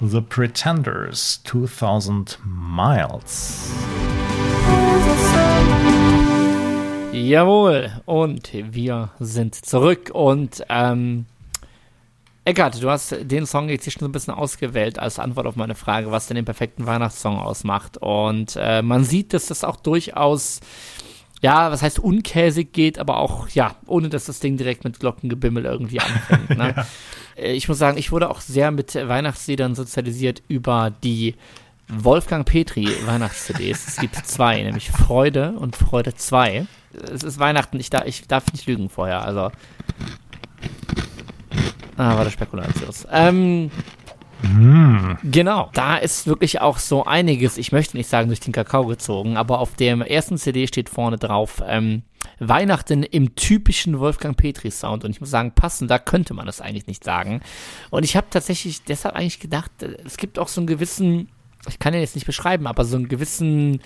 [0.00, 3.72] The Pretenders 2000 Miles.
[7.16, 11.24] Jawohl, und wir sind zurück und ähm,
[12.44, 15.56] Eckart, du hast den Song jetzt hier schon so ein bisschen ausgewählt als Antwort auf
[15.56, 17.96] meine Frage, was denn den perfekten Weihnachtssong ausmacht.
[17.96, 20.60] Und äh, man sieht, dass das auch durchaus,
[21.40, 25.64] ja, was heißt unkäsig geht, aber auch, ja, ohne dass das Ding direkt mit Glockengebimmel
[25.64, 26.50] irgendwie anfängt.
[26.58, 26.74] Ne?
[26.76, 26.86] ja.
[27.42, 31.34] Äh, ich muss sagen, ich wurde auch sehr mit Weihnachtsliedern sozialisiert über die
[31.88, 33.86] Wolfgang Petri Weihnachts-CDs.
[33.86, 36.66] Es gibt zwei, nämlich Freude und Freude 2
[37.02, 39.50] es ist Weihnachten, ich, da, ich darf nicht lügen vorher, also.
[41.96, 43.06] Ah, war der Spekulatius.
[43.10, 43.70] Ähm,
[44.42, 45.18] mm.
[45.24, 49.36] Genau, da ist wirklich auch so einiges, ich möchte nicht sagen durch den Kakao gezogen,
[49.36, 52.02] aber auf dem ersten CD steht vorne drauf, ähm,
[52.38, 55.04] Weihnachten im typischen Wolfgang Petri Sound.
[55.04, 57.40] Und ich muss sagen, passender könnte man das eigentlich nicht sagen.
[57.90, 59.70] Und ich habe tatsächlich deshalb eigentlich gedacht,
[60.04, 61.28] es gibt auch so einen gewissen,
[61.68, 63.80] ich kann ja jetzt nicht beschreiben, aber so einen gewissen,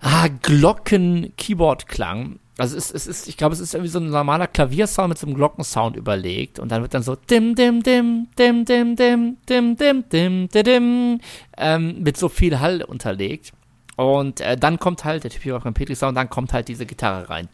[0.00, 2.38] ah, Glocken-Keyboard-Klang.
[2.58, 5.26] Also es, es ist, ich glaube, es ist irgendwie so ein normaler Klaviersound mit so
[5.26, 9.76] einem Glockensound überlegt und dann wird dann so dim dim dim dim dim dim dim
[9.76, 11.20] dim dim dim dim
[11.56, 13.52] ähm, mit so viel Hall unterlegt.
[13.96, 17.28] Und äh, dann kommt halt der typische Wolfgang Petri Sound, dann kommt halt diese Gitarre
[17.28, 17.48] rein.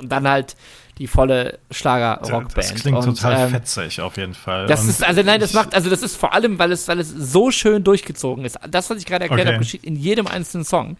[0.00, 0.56] Und dann halt
[0.98, 2.56] die volle Schlager-Rockband.
[2.56, 4.66] Das klingt und, total ähm, fetzig auf jeden Fall.
[4.66, 6.98] Das und ist, also nein, das macht, also das ist vor allem, weil es, weil
[7.00, 8.58] es so schön durchgezogen ist.
[8.70, 9.54] Das, was ich gerade erklärt Okay.
[9.54, 10.96] habe, geschieht in jedem einzelnen Song.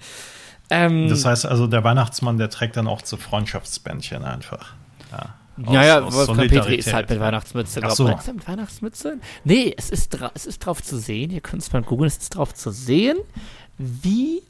[0.69, 4.75] Ähm, Das heißt also, der Weihnachtsmann, der trägt dann auch zu Freundschaftsbändchen einfach.
[5.13, 7.97] Ja, naja, aus Wolfgang Petri ist halt mit Weihnachtsmütze Ach drauf.
[7.97, 8.09] so.
[8.09, 9.19] Ist er mit Weihnachtsmütze?
[9.45, 12.35] Nee, es ist, es ist drauf zu sehen, ihr könnt es mal googeln, es ist
[12.35, 13.17] drauf zu sehen,
[13.79, 14.43] wie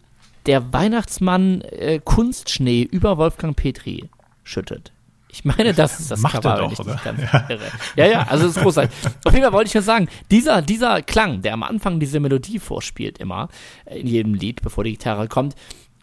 [0.46, 4.08] der Weihnachtsmann äh, Kunstschnee über Wolfgang Petri
[4.42, 4.90] schüttet.
[5.36, 7.00] Ich meine, das ist das Macht Cover, er wenn doch, oder?
[7.04, 7.20] ganz
[7.50, 7.60] irre.
[7.94, 8.96] Ja, ja, also es ist großartig.
[9.24, 12.58] Auf jeden Fall wollte ich nur sagen, dieser, dieser Klang, der am Anfang diese Melodie
[12.58, 13.48] vorspielt immer,
[13.84, 15.54] äh, in jedem Lied, bevor die Gitarre kommt,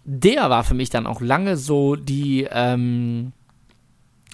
[0.03, 3.31] der war für mich dann auch lange so die ähm,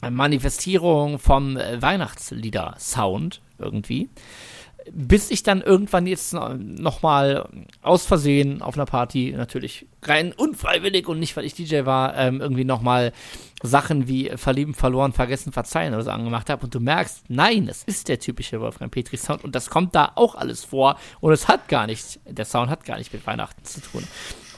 [0.01, 4.09] Manifestierung vom äh, Weihnachtslieder-Sound irgendwie.
[4.91, 7.47] Bis ich dann irgendwann jetzt nochmal
[7.81, 12.41] aus Versehen auf einer Party, natürlich rein unfreiwillig und nicht, weil ich DJ war, ähm,
[12.41, 13.11] irgendwie nochmal
[13.61, 16.63] Sachen wie Verlieben, Verloren, Vergessen, Verzeihen oder so angemacht habe.
[16.63, 20.11] Und du merkst, nein, es ist der typische Wolfgang Petri Sound und das kommt da
[20.15, 20.97] auch alles vor.
[21.19, 24.03] Und es hat gar nicht, der Sound hat gar nicht mit Weihnachten zu tun.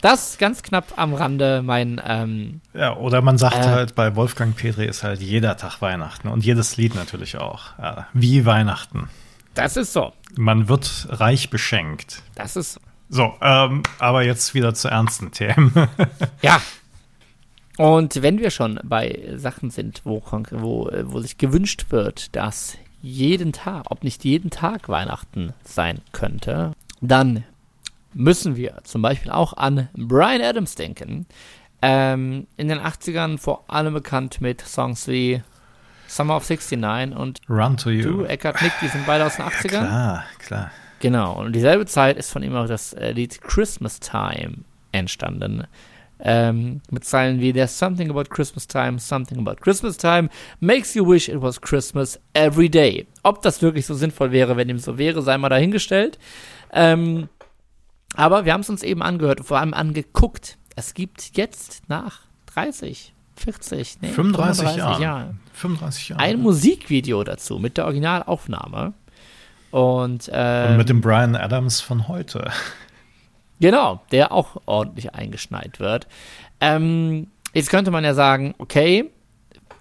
[0.01, 3.69] Das ganz knapp am Rande mein ähm, Ja, oder man sagt Äh.
[3.69, 7.77] halt, bei Wolfgang Petri ist halt jeder Tag Weihnachten und jedes Lied natürlich auch.
[7.77, 9.09] Ja, wie Weihnachten.
[9.53, 10.13] Das ist so.
[10.35, 12.23] Man wird reich beschenkt.
[12.35, 12.81] Das ist so.
[13.13, 15.73] So, ähm, aber jetzt wieder zu ernsten Themen.
[16.41, 16.61] Ja.
[17.77, 23.53] Und wenn wir schon bei Sachen sind, wo, wo, wo sich gewünscht wird, dass jeden
[23.53, 27.43] Tag, ob nicht jeden Tag Weihnachten sein könnte, dann
[28.13, 31.25] müssen wir zum Beispiel auch an Brian Adams denken.
[31.81, 35.41] Ähm, in den 80ern vor allem bekannt mit Songs wie
[36.11, 38.03] Summer of 69 und Run to you.
[38.03, 39.69] Du, Eckhart Nick, die sind beide aus den 80ern.
[39.69, 40.71] Klar, klar.
[40.99, 45.65] Genau, und dieselbe Zeit ist von ihm auch das äh, Lied Christmas Time entstanden.
[46.19, 51.07] Ähm, mit Zeilen wie There's something about Christmas time, something about Christmas time, makes you
[51.07, 53.07] wish it was Christmas every day.
[53.23, 56.19] Ob das wirklich so sinnvoll wäre, wenn dem so wäre, sei mal dahingestellt.
[56.73, 57.29] Ähm,
[58.15, 60.57] aber wir haben es uns eben angehört, vor allem angeguckt.
[60.75, 63.13] Es gibt jetzt nach 30,
[63.43, 65.01] 40, nee, 35 35 Jahren.
[65.01, 66.21] Jahren 35 Jahre.
[66.21, 68.93] ein Musikvideo dazu mit der Originalaufnahme.
[69.71, 72.51] Und, äh, und mit dem Brian Adams von heute.
[73.61, 76.07] Genau, der auch ordentlich eingeschneit wird.
[76.59, 79.11] Ähm, jetzt könnte man ja sagen, okay,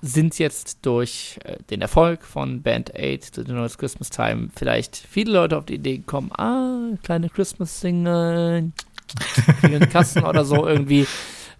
[0.02, 4.96] sind jetzt durch äh, den Erfolg von Band 8 to the Noise Christmas Time vielleicht
[4.96, 8.72] viele Leute auf die Idee gekommen, ah, kleine Christmas-Single,
[9.60, 11.06] kriegen Kassen oder so irgendwie,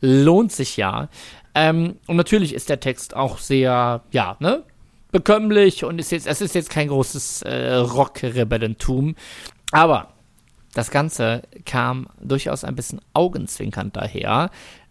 [0.01, 1.09] lohnt sich ja.
[1.55, 4.63] Ähm, und natürlich ist der Text auch sehr, ja, ne,
[5.13, 9.17] bekömmlich und ist jetzt, es ist jetzt kein großes äh, Rock-Rebellentum,
[9.73, 10.13] aber
[10.73, 14.51] das Ganze kam durchaus ein bisschen augenzwinkernd daher,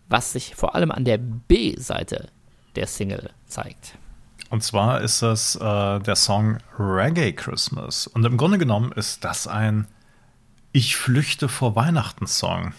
[0.09, 2.27] was sich vor allem an der B-Seite
[2.75, 3.97] der Single zeigt.
[4.49, 8.07] Und zwar ist das äh, der Song Reggae Christmas.
[8.07, 9.87] Und im Grunde genommen ist das ein
[10.71, 12.65] Ich flüchte vor Weihnachten Song.
[12.65, 12.73] Ja,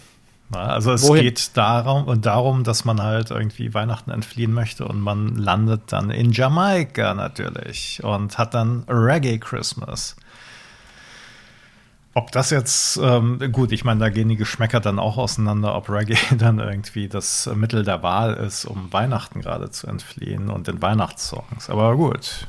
[0.53, 1.23] also es Wohin?
[1.23, 6.31] geht darum, darum, dass man halt irgendwie Weihnachten entfliehen möchte und man landet dann in
[6.31, 10.15] Jamaika natürlich und hat dann Reggae Christmas.
[12.13, 15.89] Ob das jetzt, ähm, gut, ich meine, da gehen die Geschmäcker dann auch auseinander, ob
[15.89, 20.81] Reggae dann irgendwie das Mittel der Wahl ist, um Weihnachten gerade zu entfliehen und den
[20.81, 21.69] Weihnachtssongs.
[21.69, 22.47] Aber gut.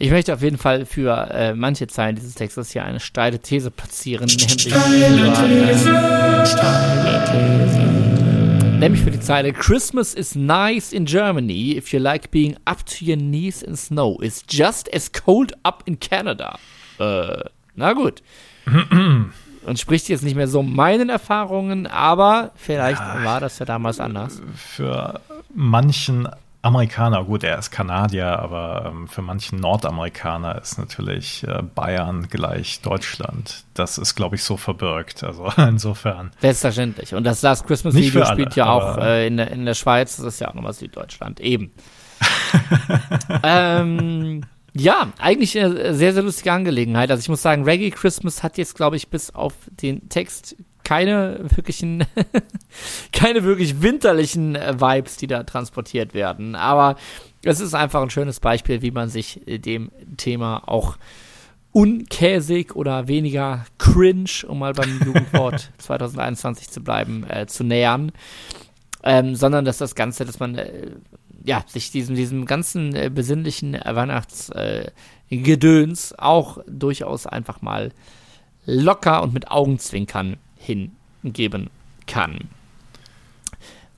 [0.00, 3.70] Ich möchte auf jeden Fall für äh, manche Zeilen dieses Textes hier eine steile These
[3.72, 4.78] platzieren, nämlich für,
[8.78, 13.04] nämlich für die Zeile Christmas is nice in Germany if you like being up to
[13.04, 14.20] your knees in snow.
[14.22, 16.58] It's just as cold up in Canada.
[17.00, 17.38] Äh,
[17.74, 18.22] na gut.
[19.66, 23.24] Und spricht jetzt nicht mehr so meinen Erfahrungen, aber vielleicht Ja.
[23.24, 24.40] war das ja damals anders.
[24.54, 25.20] Für
[25.54, 26.28] manchen
[26.60, 32.80] Amerikaner, gut, er ist Kanadier, aber ähm, für manchen Nordamerikaner ist natürlich äh, Bayern gleich
[32.80, 33.64] Deutschland.
[33.74, 35.22] Das ist, glaube ich, so verbirgt.
[35.22, 36.32] Also insofern.
[36.40, 37.14] Selbstverständlich.
[37.14, 40.16] Und das Last Christmas Video alle, spielt ja auch äh, in, der, in der Schweiz,
[40.16, 41.72] das ist ja auch nochmal Süddeutschland, eben.
[43.44, 44.42] ähm,
[44.74, 47.10] ja, eigentlich eine sehr, sehr lustige Angelegenheit.
[47.10, 50.56] Also ich muss sagen, Reggae Christmas hat jetzt, glaube ich, bis auf den Text
[50.88, 52.06] keine wirklichen,
[53.12, 56.54] keine wirklich winterlichen äh, Vibes, die da transportiert werden.
[56.54, 56.96] Aber
[57.42, 60.96] es ist einfach ein schönes Beispiel, wie man sich äh, dem Thema auch
[61.72, 68.12] unkäsig oder weniger cringe, um mal beim Jugendwort 2021 zu bleiben, äh, zu nähern.
[69.02, 70.92] Ähm, sondern dass das Ganze, dass man äh,
[71.44, 77.92] ja, sich diesem, diesem ganzen äh, besinnlichen Weihnachtsgedöns äh, auch durchaus einfach mal
[78.64, 80.38] locker und mit Augenzwinkern
[81.24, 81.70] geben
[82.06, 82.48] kann.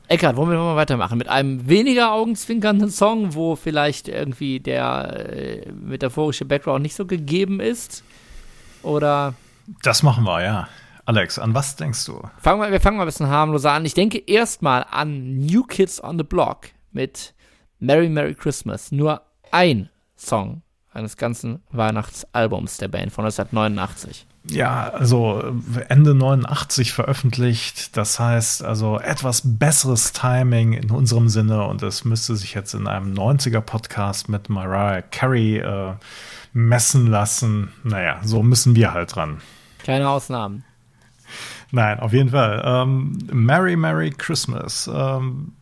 [0.08, 5.70] Eckart, wollen wir mal weitermachen mit einem weniger augenzwinkernden Song, wo vielleicht irgendwie der äh,
[5.70, 8.02] metaphorische Background nicht so gegeben ist?
[8.82, 9.34] Oder?
[9.82, 10.68] Das machen wir, ja.
[11.04, 12.22] Alex, an was denkst du?
[12.38, 13.84] Fangen wir, wir fangen mal ein bisschen harmloser an.
[13.84, 17.34] Ich denke erstmal an New Kids on the Block mit
[17.78, 18.90] Merry Merry Christmas.
[18.90, 24.26] Nur ein Song eines ganzen Weihnachtsalbums der Band von 1989.
[24.44, 25.42] Ja, also
[25.88, 27.96] Ende 89 veröffentlicht.
[27.96, 32.86] Das heißt also etwas besseres Timing in unserem Sinne und es müsste sich jetzt in
[32.86, 35.92] einem 90er Podcast mit Mariah Carey äh,
[36.52, 37.70] messen lassen.
[37.84, 39.40] Naja, so müssen wir halt dran.
[39.84, 40.64] Keine Ausnahmen.
[41.70, 42.62] Nein, auf jeden Fall.
[42.64, 44.90] Ähm, Merry Merry Christmas.
[44.92, 45.52] Ähm,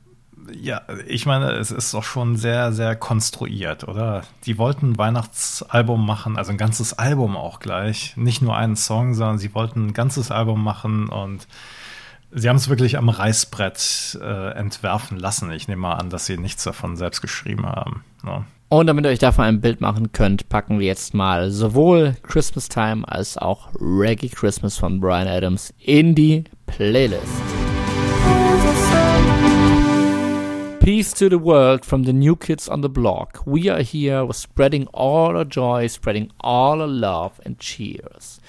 [0.53, 4.23] ja, ich meine, es ist doch schon sehr, sehr konstruiert, oder?
[4.45, 8.17] Die wollten ein Weihnachtsalbum machen, also ein ganzes Album auch gleich.
[8.17, 11.47] Nicht nur einen Song, sondern sie wollten ein ganzes Album machen und
[12.31, 15.51] sie haben es wirklich am Reißbrett äh, entwerfen lassen.
[15.53, 18.05] Ich nehme mal an, dass sie nichts davon selbst geschrieben haben.
[18.23, 18.45] Ne?
[18.71, 22.69] Und damit ihr euch davon ein Bild machen könnt, packen wir jetzt mal sowohl Christmas
[22.69, 27.68] Time als auch Reggae Christmas von Brian Adams in die Playlist.
[30.89, 33.43] Peace to the world from the new kids on the block.
[33.45, 38.41] We are here with spreading all our joy, spreading all our love and cheers.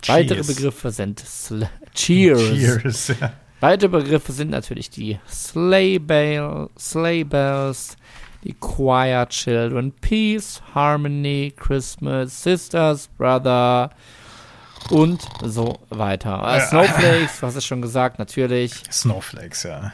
[0.00, 0.30] cheers.
[0.30, 2.40] Weitere Begriffe sind Sl Cheers.
[2.40, 3.32] Cheers ja.
[3.58, 7.96] Weitere Begriffe sind natürlich die Sleigh, Bell, Sleigh Bells,
[8.44, 13.90] die Choir Children, Peace, Harmony, Christmas, Sisters, Brother
[14.90, 16.44] und so weiter.
[16.46, 18.84] Äh, Snowflakes, du hast es schon gesagt, natürlich.
[18.88, 19.92] Snowflakes, ja.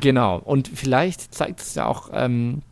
[0.00, 0.38] Genau.
[0.38, 2.62] Und vielleicht zeigt es ja auch, ähm,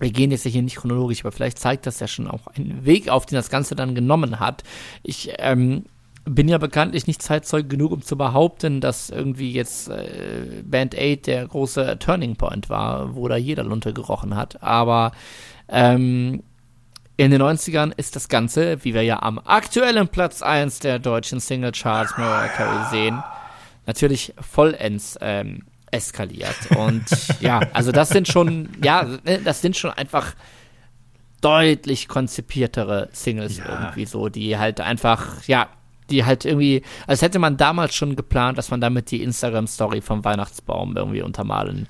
[0.00, 3.08] wir gehen jetzt hier nicht chronologisch, aber vielleicht zeigt das ja schon auch einen Weg
[3.08, 4.62] auf, den das Ganze dann genommen hat.
[5.02, 5.84] Ich ähm,
[6.24, 11.26] bin ja bekanntlich nicht Zeitzeug genug, um zu behaupten, dass irgendwie jetzt äh, Band 8
[11.26, 14.62] der große Turning Point war, wo da jeder Lunte gerochen hat.
[14.62, 15.12] Aber
[15.68, 16.42] ähm,
[17.16, 21.40] in den 90ern ist das Ganze, wie wir ja am aktuellen Platz 1 der deutschen
[21.40, 23.22] Single Charts Mariah Carey sehen,
[23.86, 26.56] natürlich vollends ähm, eskaliert.
[26.76, 27.04] Und
[27.40, 30.34] ja, also das sind schon, ja, ne, das sind schon einfach
[31.40, 33.64] deutlich konzipiertere Singles ja.
[33.68, 35.68] irgendwie so, die halt einfach, ja,
[36.10, 40.24] die halt irgendwie, als hätte man damals schon geplant, dass man damit die Instagram-Story vom
[40.24, 41.86] Weihnachtsbaum irgendwie untermalen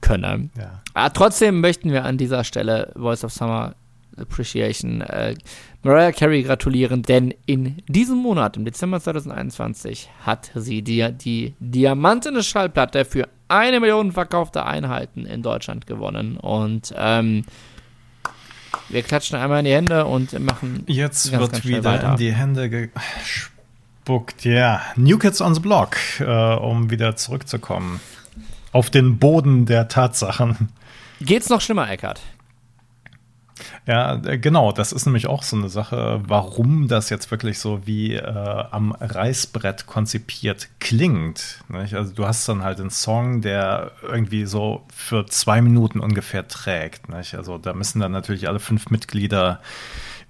[0.00, 0.50] könne.
[0.56, 0.82] Ja.
[0.94, 3.74] Aber trotzdem möchten wir an dieser Stelle Voice of Summer
[4.16, 5.34] Appreciation äh,
[5.82, 12.42] Mariah Carey gratulieren, denn in diesem Monat, im Dezember 2021, hat sie dir die diamantene
[12.42, 16.36] Schallplatte für eine Million verkaufte Einheiten in Deutschland gewonnen.
[16.36, 17.44] Und ähm,
[18.88, 20.84] wir klatschen einmal in die Hände und machen.
[20.86, 22.10] Jetzt ganz, wird ganz wieder weiter.
[22.10, 24.44] in die Hände gespuckt.
[24.44, 24.82] Ja, yeah.
[24.96, 28.00] New Kids on the Block, äh, um wieder zurückzukommen.
[28.72, 30.70] Auf den Boden der Tatsachen.
[31.20, 32.20] Geht's noch schlimmer, Eckart?
[33.86, 37.86] Ja, äh, genau, das ist nämlich auch so eine Sache, warum das jetzt wirklich so
[37.86, 41.62] wie äh, am Reißbrett konzipiert klingt.
[41.68, 41.94] Nicht?
[41.94, 47.10] Also du hast dann halt einen Song, der irgendwie so für zwei Minuten ungefähr trägt.
[47.10, 47.34] Nicht?
[47.34, 49.60] Also da müssen dann natürlich alle fünf Mitglieder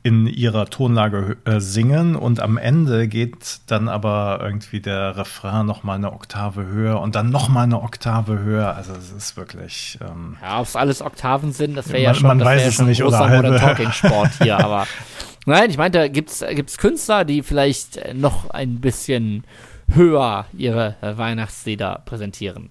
[0.04, 5.82] in ihrer Tonlage äh, singen und am Ende geht dann aber irgendwie der Refrain noch
[5.82, 8.76] mal eine Oktave höher und dann noch mal eine Oktave höher.
[8.76, 9.98] Also es ist wirklich.
[10.02, 12.68] Ähm, ja, ob es alles Oktaven sind, das wäre ja schon, man das weiß ja
[12.68, 13.56] es schon nicht oder halbe.
[13.58, 14.58] Talking Sport hier.
[14.58, 14.86] aber
[15.46, 19.44] nein, ich meinte, gibt's gibt's Künstler, die vielleicht noch ein bisschen
[19.88, 22.68] höher ihre Weihnachtslieder präsentieren?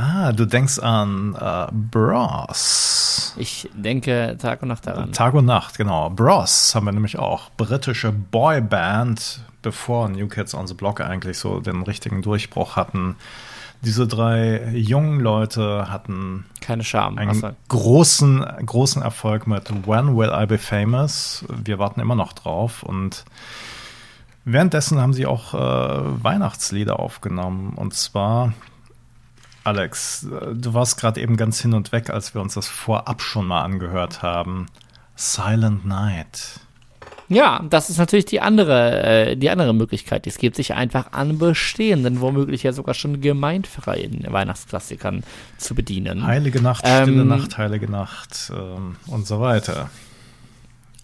[0.00, 3.34] Ah, du denkst an äh, Bros.
[3.36, 5.10] Ich denke Tag und Nacht daran.
[5.10, 6.08] Tag und Nacht, genau.
[6.08, 7.50] Bros haben wir nämlich auch.
[7.56, 13.16] Britische Boyband, bevor New Kids on the Block eigentlich so den richtigen Durchbruch hatten.
[13.82, 20.46] Diese drei jungen Leute hatten keine Scham, einen großen, großen Erfolg mit When Will I
[20.46, 21.44] Be Famous.
[21.48, 23.24] Wir warten immer noch drauf und
[24.44, 28.52] währenddessen haben sie auch äh, Weihnachtslieder aufgenommen und zwar
[29.68, 33.46] Alex, du warst gerade eben ganz hin und weg, als wir uns das vorab schon
[33.46, 34.66] mal angehört haben.
[35.14, 36.60] Silent Night.
[37.28, 40.26] Ja, das ist natürlich die andere, äh, die andere Möglichkeit.
[40.26, 45.22] Es gibt sich einfach an bestehenden, womöglich ja sogar schon gemeindfreien Weihnachtsklassikern
[45.58, 46.26] zu bedienen.
[46.26, 49.90] Heilige Nacht, ähm, Stille Nacht, Heilige Nacht ähm, und so weiter.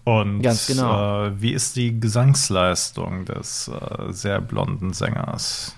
[0.03, 1.25] Und ganz genau.
[1.25, 5.75] Äh, wie ist die Gesangsleistung des äh, sehr blonden Sängers?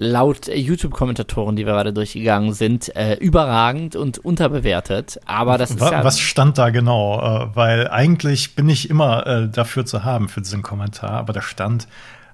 [0.00, 5.20] Laut YouTube-Kommentatoren, die wir gerade durchgegangen sind, äh, überragend und unterbewertet.
[5.26, 6.02] Aber das ist was, ja.
[6.02, 7.20] Was stand da genau?
[7.20, 11.42] Äh, weil eigentlich bin ich immer äh, dafür zu haben für diesen Kommentar, aber da
[11.42, 11.86] stand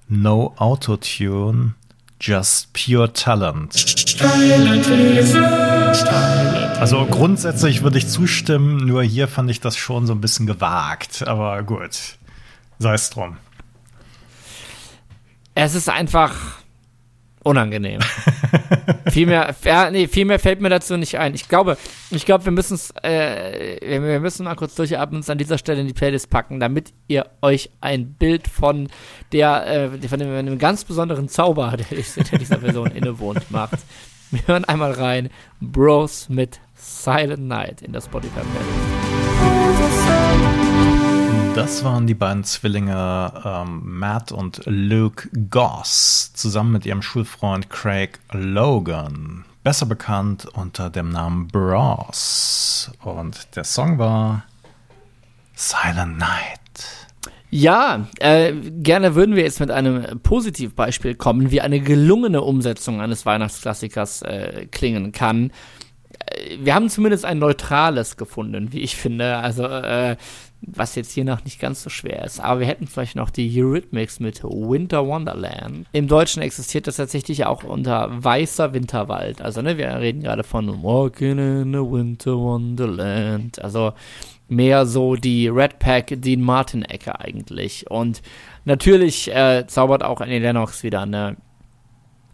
[0.07, 1.73] No Autotune,
[2.21, 3.75] Just Pure Talent.
[6.79, 11.27] Also grundsätzlich würde ich zustimmen, nur hier fand ich das schon so ein bisschen gewagt.
[11.27, 12.17] Aber gut,
[12.79, 13.35] sei es drum.
[15.53, 16.33] Es ist einfach
[17.47, 18.01] unangenehm.
[19.11, 21.33] viel, mehr, ja, nee, viel mehr fällt mir dazu nicht ein.
[21.33, 21.77] Ich glaube,
[22.11, 25.81] ich glaube, wir müssen es, äh, wir müssen mal kurz durchatmen uns an dieser Stelle
[25.81, 28.89] in die Playlist packen, damit ihr euch ein Bild von
[29.31, 33.79] der, äh, von dem, einem ganz besonderen Zauber, der, der dieser Person innewohnt, macht.
[34.29, 35.29] Wir hören einmal rein,
[35.61, 40.26] Bros mit Silent Night in der Spotify Playlist.
[41.57, 48.19] Das waren die beiden Zwillinge ähm, Matt und Luke Goss zusammen mit ihrem Schulfreund Craig
[48.31, 52.91] Logan, besser bekannt unter dem Namen Bros.
[53.03, 54.43] Und der Song war
[55.55, 56.59] Silent Night.
[57.49, 63.25] Ja, äh, gerne würden wir jetzt mit einem Positivbeispiel kommen, wie eine gelungene Umsetzung eines
[63.25, 65.49] Weihnachtsklassikers äh, klingen kann
[66.27, 69.37] äh, wir haben zumindest ein neutrales gefunden, wie ich finde.
[69.37, 70.17] Also äh,
[70.61, 72.39] was jetzt hier noch nicht ganz so schwer ist.
[72.39, 75.87] Aber wir hätten vielleicht noch die Eurythmics mit Winter Wonderland.
[75.91, 79.41] Im Deutschen existiert das tatsächlich auch unter Weißer Winterwald.
[79.41, 83.61] Also, ne, wir reden gerade von Walking in a Winter Wonderland.
[83.61, 83.93] Also
[84.49, 87.89] mehr so die Red Pack Dean Martin Ecke eigentlich.
[87.89, 88.21] Und
[88.65, 91.37] natürlich äh, zaubert auch Annie Lennox wieder eine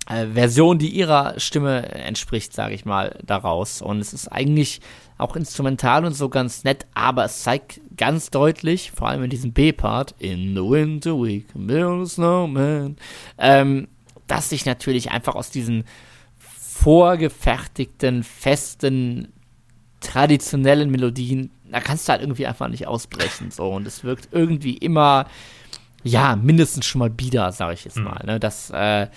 [0.08, 3.82] äh, Version, die ihrer Stimme entspricht, sage ich mal, daraus.
[3.82, 4.82] Und es ist eigentlich
[5.18, 9.54] auch instrumental und so ganz nett, aber es zeigt ganz deutlich, vor allem in diesem
[9.54, 12.98] B-Part, in the winter week, build a snowman,
[13.38, 13.88] ähm,
[14.28, 15.86] dass sich natürlich einfach aus diesen
[16.38, 19.32] vorgefertigten, festen,
[20.02, 24.76] traditionellen Melodien, da kannst du halt irgendwie einfach nicht ausbrechen, so, und es wirkt irgendwie
[24.78, 25.28] immer,
[26.04, 28.04] ja, mindestens schon mal bieder, sag ich jetzt mhm.
[28.06, 29.08] mal, ne, das, äh,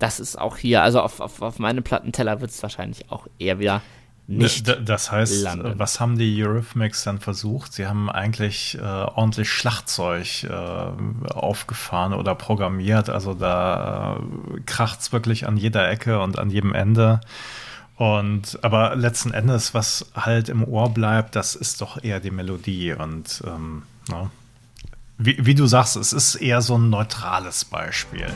[0.00, 3.60] das ist auch hier, also auf, auf, auf meinem Plattenteller wird es wahrscheinlich auch eher
[3.60, 3.82] wieder
[4.26, 4.72] nicht.
[4.88, 5.74] Das heißt, landen.
[5.76, 7.72] was haben die Eurythmics dann versucht?
[7.72, 13.10] Sie haben eigentlich äh, ordentlich Schlagzeug äh, aufgefahren oder programmiert.
[13.10, 17.20] Also da äh, kracht es wirklich an jeder Ecke und an jedem Ende.
[17.96, 22.92] Und aber letzten Endes, was halt im Ohr bleibt, das ist doch eher die Melodie.
[22.92, 24.30] Und ähm, ne?
[25.18, 28.28] wie, wie du sagst, es ist eher so ein neutrales Beispiel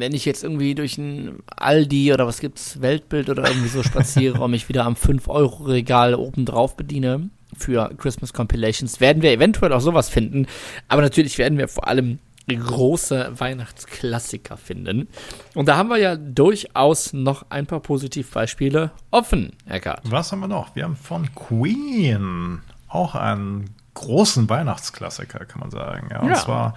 [0.00, 4.40] wenn ich jetzt irgendwie durch ein Aldi oder was gibt's, Weltbild oder irgendwie so spaziere
[4.42, 9.80] und mich wieder am 5-Euro-Regal oben drauf bediene für Christmas Compilations, werden wir eventuell auch
[9.80, 10.46] sowas finden.
[10.88, 15.06] Aber natürlich werden wir vor allem große Weihnachtsklassiker finden.
[15.54, 20.00] Und da haben wir ja durchaus noch ein paar Positivbeispiele offen, Eckart.
[20.10, 20.74] Was haben wir noch?
[20.74, 26.08] Wir haben von Queen auch einen großen Weihnachtsklassiker, kann man sagen.
[26.10, 26.34] Ja, und ja.
[26.36, 26.74] zwar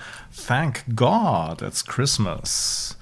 [0.48, 2.98] Thank God It's Christmas.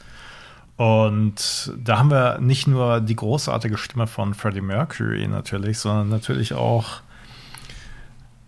[0.78, 6.54] Und da haben wir nicht nur die großartige Stimme von Freddie Mercury natürlich, sondern natürlich
[6.54, 7.02] auch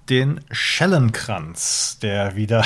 [0.09, 2.63] den Schellenkranz, der wieder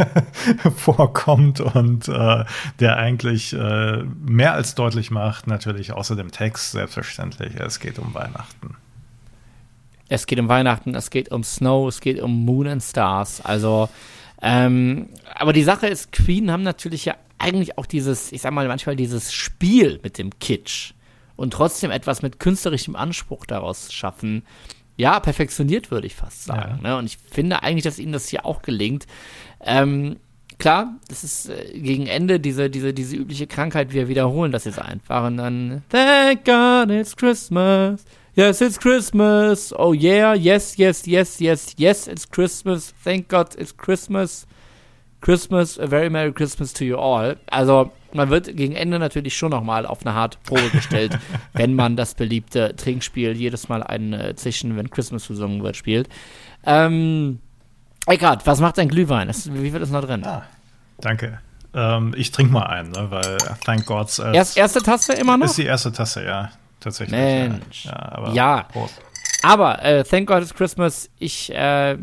[0.76, 2.44] vorkommt und äh,
[2.80, 8.12] der eigentlich äh, mehr als deutlich macht, natürlich außer dem Text selbstverständlich, es geht um
[8.12, 8.76] Weihnachten.
[10.10, 13.40] Es geht um Weihnachten, es geht um Snow, es geht um Moon and Stars.
[13.40, 13.88] Also,
[14.42, 18.66] ähm, aber die Sache ist, Queen haben natürlich ja eigentlich auch dieses, ich sag mal,
[18.66, 20.92] manchmal dieses Spiel mit dem Kitsch
[21.36, 24.42] und trotzdem etwas mit künstlerischem Anspruch daraus schaffen.
[24.96, 26.80] Ja, perfektioniert, würde ich fast sagen.
[26.82, 26.90] Ja.
[26.90, 26.96] Ne?
[26.98, 29.06] Und ich finde eigentlich, dass ihnen das hier auch gelingt.
[29.64, 30.16] Ähm,
[30.58, 34.80] klar, das ist äh, gegen Ende diese, diese, diese übliche Krankheit, wir wiederholen das jetzt
[34.80, 38.04] einfach und dann Thank God it's Christmas.
[38.40, 39.70] Yes, it's Christmas.
[39.78, 42.94] Oh yeah, yes, yes, yes, yes, yes, it's Christmas.
[43.04, 44.46] Thank God it's Christmas.
[45.20, 47.36] Christmas, a very Merry Christmas to you all.
[47.52, 51.18] Also, man wird gegen Ende natürlich schon nochmal auf eine harte Probe gestellt,
[51.52, 56.08] wenn man das beliebte Trinkspiel jedes Mal ein äh, Zischen, wenn Christmas gesungen wird, spielt.
[56.64, 57.40] Ähm,
[58.06, 59.28] Eckart, was macht dein Glühwein?
[59.28, 60.24] Das, wie viel ist noch drin?
[60.24, 60.44] Ah,
[61.02, 61.40] danke.
[61.74, 64.18] Ähm, ich trinke mal einen, ne, weil thank God.
[64.18, 65.44] Äh, Erst, erste Tasse immer noch?
[65.44, 66.50] Ist die erste Tasse, ja.
[66.80, 67.18] Tatsächlich.
[67.18, 67.84] Mensch.
[67.84, 68.68] Ja, aber, ja.
[69.42, 71.96] aber äh, Thank God It's Christmas, ich äh,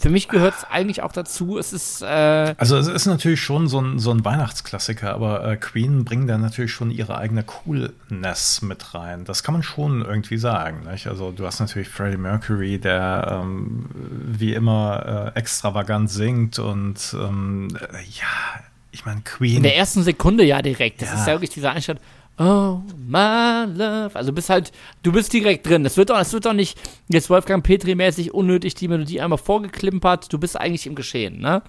[0.00, 1.58] für mich gehört es eigentlich auch dazu.
[1.58, 2.00] Es ist.
[2.00, 6.26] Äh also, es ist natürlich schon so ein, so ein Weihnachtsklassiker, aber äh, Queen bringen
[6.26, 9.26] da natürlich schon ihre eigene Coolness mit rein.
[9.26, 10.86] Das kann man schon irgendwie sagen.
[10.90, 11.06] Nicht?
[11.06, 17.68] Also, du hast natürlich Freddie Mercury, der ähm, wie immer äh, extravagant singt und ähm,
[17.70, 19.58] ja, ich meine, Queen.
[19.58, 21.02] In der ersten Sekunde ja direkt.
[21.02, 21.14] Das ja.
[21.16, 22.00] ist ja wirklich dieser Einstand.
[22.38, 24.10] Oh, my love.
[24.14, 24.72] Also bist halt,
[25.02, 25.84] du bist direkt drin.
[25.84, 26.78] Es wird doch, es wird doch nicht
[27.08, 30.32] jetzt Wolfgang Petri mäßig unnötig die Melodie einmal vorgeklimpert.
[30.32, 31.62] Du bist eigentlich im Geschehen, ne?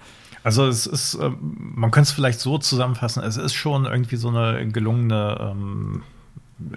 [0.44, 4.28] Also es ist, äh, man könnte es vielleicht so zusammenfassen, es ist schon irgendwie so
[4.28, 6.02] eine gelungene ähm,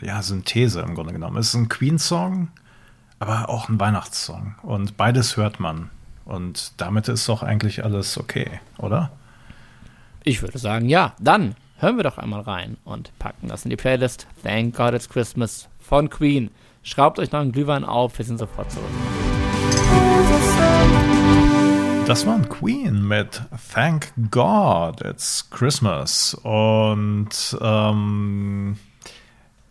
[0.02, 1.38] ja, Synthese im Grunde genommen.
[1.38, 2.50] Es ist ein Queen-Song,
[3.20, 4.56] aber auch ein Weihnachtssong.
[4.62, 5.90] Und beides hört man.
[6.26, 9.12] Und damit ist doch eigentlich alles okay, oder?
[10.24, 11.14] Ich würde sagen, ja.
[11.20, 11.56] Dann
[11.86, 14.26] hören wir doch einmal rein und packen das in die Playlist.
[14.42, 16.50] Thank God It's Christmas von Queen.
[16.82, 18.90] Schraubt euch noch einen Glühwein auf, wir sind sofort zurück.
[22.08, 26.34] Das waren Queen mit Thank God It's Christmas.
[26.34, 28.80] Und ähm,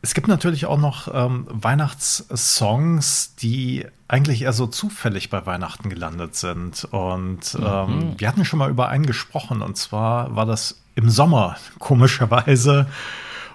[0.01, 6.37] es gibt natürlich auch noch ähm, Weihnachtssongs, die eigentlich eher so zufällig bei Weihnachten gelandet
[6.37, 6.85] sind.
[6.93, 8.15] Und ähm, mhm.
[8.19, 12.86] wir hatten schon mal über einen gesprochen, und zwar war das im Sommer, komischerweise.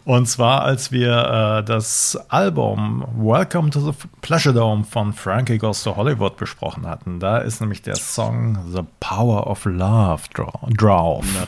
[0.05, 5.83] Und zwar, als wir äh, das Album Welcome to the Pleasure Dome von Frankie Goes
[5.83, 7.19] to Hollywood besprochen hatten.
[7.19, 10.67] Da ist nämlich der Song The Power of Love drauf.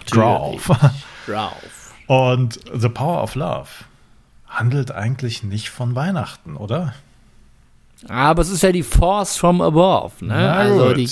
[0.05, 0.69] Drauf.
[1.25, 1.93] Drauf.
[2.07, 3.69] Und The Power of Love
[4.47, 6.93] handelt eigentlich nicht von Weihnachten, oder?
[8.09, 10.51] Aber es ist ja die Force from above, ne?
[10.51, 11.09] Also die,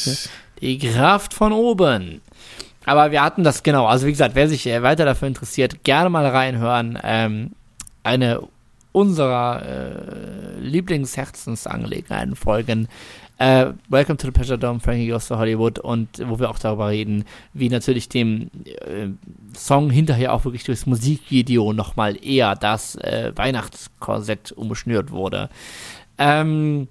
[0.60, 2.22] die Kraft von oben.
[2.90, 3.86] Aber wir hatten das genau.
[3.86, 6.98] Also wie gesagt, wer sich weiter dafür interessiert, gerne mal reinhören.
[7.04, 7.52] Ähm,
[8.02, 8.42] eine
[8.94, 12.88] unserer äh, Lieblingsherzensangelegenheiten folgen.
[13.38, 16.90] Äh, Welcome to the Pleasure Dome, Frankie Goes to Hollywood und wo wir auch darüber
[16.90, 19.10] reden, wie natürlich dem äh,
[19.56, 25.52] Song hinterher auch wirklich durchs Musikvideo nochmal eher das äh, Weihnachtskorsett umschnürt wurde.
[26.18, 26.88] Ähm,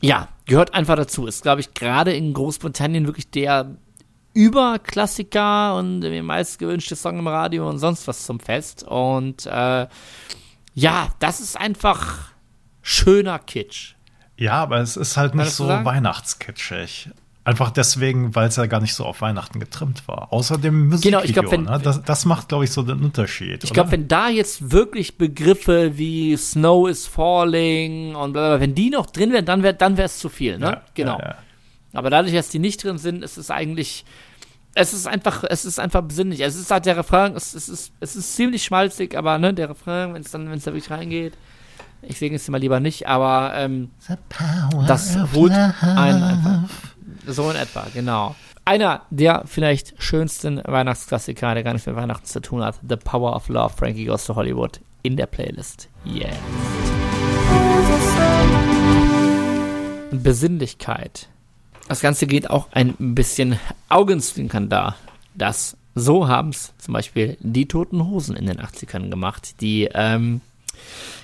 [0.00, 1.26] ja, gehört einfach dazu.
[1.26, 3.76] Ist, glaube ich, gerade in Großbritannien wirklich der
[4.34, 8.82] Überklassiker und der meistgewünschte Song im Radio und sonst was zum Fest.
[8.82, 9.86] Und äh,
[10.74, 12.30] ja, das ist einfach
[12.82, 13.94] schöner Kitsch.
[14.36, 17.10] Ja, aber es ist halt nicht so weihnachtskitschig.
[17.46, 20.32] Einfach deswegen, weil es ja gar nicht so auf Weihnachten getrimmt war.
[20.32, 21.78] Außerdem Musikvideo, genau, ich glaub, wenn, ne?
[21.82, 23.62] das, das macht, glaube ich, so den Unterschied.
[23.62, 28.74] Ich glaube, wenn da jetzt wirklich Begriffe wie Snow is falling und bla, bla, wenn
[28.74, 30.66] die noch drin wären, dann wäre dann es zu viel, ne?
[30.66, 31.18] Ja, genau.
[31.18, 31.36] Ja, ja.
[31.94, 34.04] Aber dadurch, dass die nicht drin sind, ist es eigentlich,
[34.74, 36.40] es ist einfach, es ist einfach besinnlich.
[36.40, 39.70] Es ist halt der Refrain, es, es ist, es ist ziemlich schmalzig, aber ne, der
[39.70, 41.34] Refrain, wenn es dann, wenn es da wirklich reingeht,
[42.02, 43.90] ich singe es mal lieber nicht, aber ähm,
[44.86, 46.68] das holt einen einfach.
[47.26, 48.34] So in etwa, genau.
[48.66, 53.34] Einer der vielleicht schönsten Weihnachtsklassiker, der gar nichts mit Weihnachten zu tun hat, The Power
[53.36, 55.88] of Love, Frankie Goes to Hollywood, in der Playlist.
[56.04, 56.34] Yes.
[60.10, 61.28] Besinnlichkeit.
[61.88, 63.58] Das Ganze geht auch ein bisschen
[63.88, 64.96] augenzwinkern da.
[65.34, 70.40] Das so haben es zum Beispiel die Toten Hosen in den 80ern gemacht, die ähm,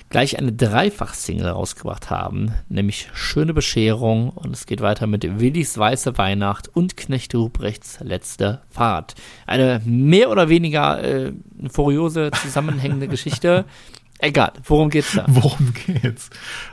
[0.09, 6.17] gleich eine Dreifach-Single rausgebracht haben, nämlich Schöne Bescherung und es geht weiter mit Willis Weiße
[6.17, 9.15] Weihnacht und Knecht Ruprechts Letzte Fahrt.
[9.47, 11.33] Eine mehr oder weniger äh,
[11.69, 13.65] furiose, zusammenhängende Geschichte.
[14.23, 15.25] Egal, worum geht's da?
[15.27, 16.29] Worum geht's?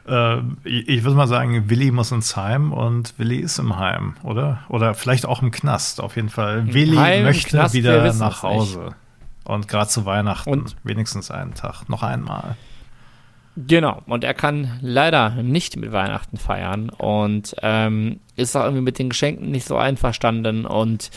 [0.07, 4.17] Äh, ich, ich würde mal sagen, Willi muss ins Heim und Willi ist im Heim,
[4.23, 4.61] oder?
[4.69, 6.59] Oder vielleicht auch im Knast, auf jeden Fall.
[6.59, 8.95] Im Willi Heim, möchte Knast, wieder nach Hause.
[9.45, 12.57] Und gerade zu Weihnachten und wenigstens einen Tag, noch einmal.
[13.57, 18.99] Genau, und er kann leider nicht mit Weihnachten feiern und ähm, ist auch irgendwie mit
[18.99, 20.67] den Geschenken nicht so einverstanden.
[20.67, 21.11] Und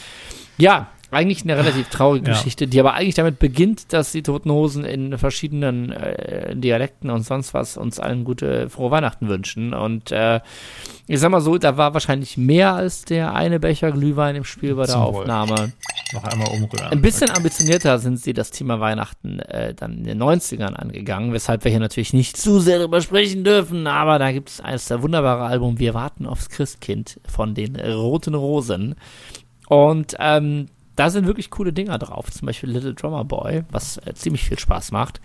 [0.58, 2.34] ja, eigentlich eine relativ traurige ja.
[2.34, 7.24] Geschichte, die aber eigentlich damit beginnt, dass die Toten Hosen in verschiedenen äh, Dialekten und
[7.24, 9.74] sonst was uns allen gute, frohe Weihnachten wünschen.
[9.74, 10.40] Und äh,
[11.08, 14.76] ich sag mal so, da war wahrscheinlich mehr als der eine Becher Glühwein im Spiel
[14.76, 15.58] bei der Zum Aufnahme.
[15.58, 15.74] Wohl.
[16.14, 16.88] Noch einmal umrühren.
[16.88, 17.38] Ein bisschen okay.
[17.38, 21.80] ambitionierter sind sie das Thema Weihnachten äh, dann in den 90ern angegangen, weshalb wir hier
[21.80, 25.80] natürlich nicht zu sehr darüber sprechen dürfen, aber da gibt es eines der wunderbare Album
[25.80, 28.96] Wir warten aufs Christkind von den Roten Rosen.
[29.68, 32.32] Und ähm, da sind wirklich coole Dinger drauf.
[32.32, 35.22] Zum Beispiel Little Drummer Boy, was äh, ziemlich viel Spaß macht.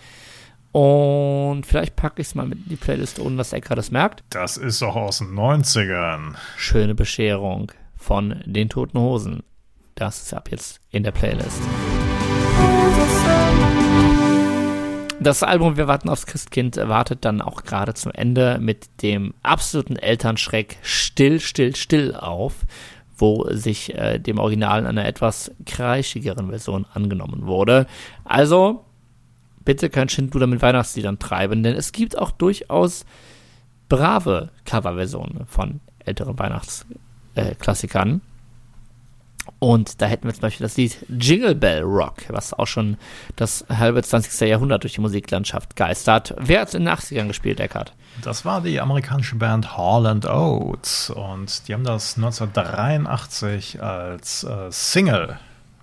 [0.72, 4.24] Und vielleicht packe ich es mal mit in die Playlist, ohne dass Ecker das merkt.
[4.30, 6.34] Das ist doch aus den 90ern.
[6.56, 9.42] Schöne Bescherung von den Toten Hosen.
[9.94, 11.62] Das ist ab jetzt in der Playlist.
[15.18, 19.96] Das Album Wir warten aufs Christkind wartet dann auch gerade zum Ende mit dem absoluten
[19.96, 22.66] Elternschreck Still, Still, Still auf
[23.16, 27.86] wo sich äh, dem Original in einer etwas kreischigeren Version angenommen wurde.
[28.24, 28.84] Also
[29.64, 33.04] bitte kein Schindluder mit Weihnachtsliedern treiben, denn es gibt auch durchaus
[33.88, 38.20] brave Coverversionen von älteren Weihnachtsklassikern.
[39.58, 42.96] Und da hätten wir zum Beispiel das Lied Jingle Bell Rock, was auch schon
[43.36, 44.48] das halbe 20.
[44.48, 46.34] Jahrhundert durch die Musiklandschaft geistert.
[46.38, 47.92] Wer hat es in den 80ern gespielt, Eckhart?
[48.22, 55.38] Das war die amerikanische Band Hall Oates und die haben das 1983 als äh, Single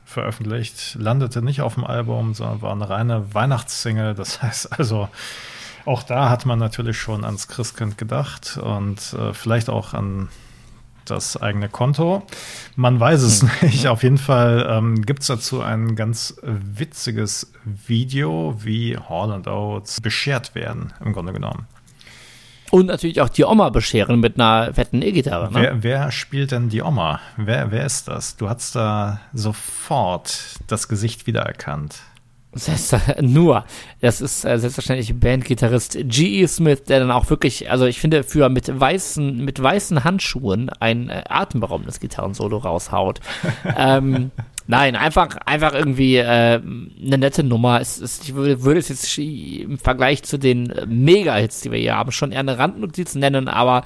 [0.05, 4.15] veröffentlicht, landete nicht auf dem Album, sondern war eine reine Weihnachtssingle.
[4.15, 5.09] Das heißt also,
[5.86, 10.29] auch da hat man natürlich schon ans Christkind gedacht und äh, vielleicht auch an
[11.05, 12.23] das eigene Konto.
[12.75, 13.49] Man weiß es hm.
[13.61, 13.88] nicht.
[13.88, 20.55] Auf jeden Fall ähm, gibt es dazu ein ganz witziges Video, wie Hall Oates beschert
[20.55, 21.67] werden, im Grunde genommen.
[22.74, 25.53] Und natürlich auch die Oma bescheren mit einer fetten E-Gitarre.
[25.53, 25.59] Ne?
[25.61, 27.19] Wer, wer, spielt denn die Oma?
[27.38, 28.36] Wer, wer ist das?
[28.36, 31.99] Du hast da sofort das Gesicht wiedererkannt.
[33.21, 33.65] nur.
[34.01, 36.47] Das ist äh, selbstverständlich Bandgitarrist G.E.
[36.47, 41.09] Smith, der dann auch wirklich, also ich finde, für mit weißen, mit weißen Handschuhen ein
[41.09, 43.19] äh, atemberaubendes Gitarrensolo raushaut.
[43.78, 44.32] ähm,
[44.68, 47.82] nein, einfach, einfach irgendwie äh, eine nette Nummer.
[47.82, 51.95] Es, es, ich würde, würde es jetzt im Vergleich zu den Mega-Hits, die wir hier
[51.95, 53.86] haben, schon eher eine Randnotiz nennen, aber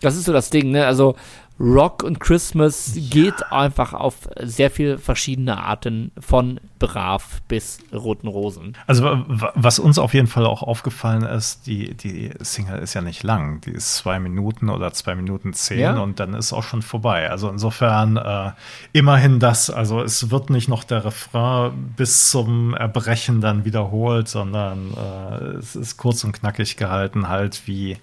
[0.00, 0.86] das ist so das Ding, ne?
[0.86, 1.16] Also
[1.62, 3.02] Rock und Christmas ja.
[3.08, 8.76] geht einfach auf sehr viele verschiedene Arten von brav bis roten Rosen.
[8.88, 13.22] Also was uns auf jeden Fall auch aufgefallen ist, die, die Single ist ja nicht
[13.22, 13.60] lang.
[13.60, 15.98] Die ist zwei Minuten oder zwei Minuten zehn ja.
[16.00, 17.30] und dann ist auch schon vorbei.
[17.30, 18.50] Also insofern äh,
[18.92, 19.70] immerhin das.
[19.70, 25.76] Also es wird nicht noch der Refrain bis zum Erbrechen dann wiederholt, sondern äh, es
[25.76, 27.98] ist kurz und knackig gehalten, halt wie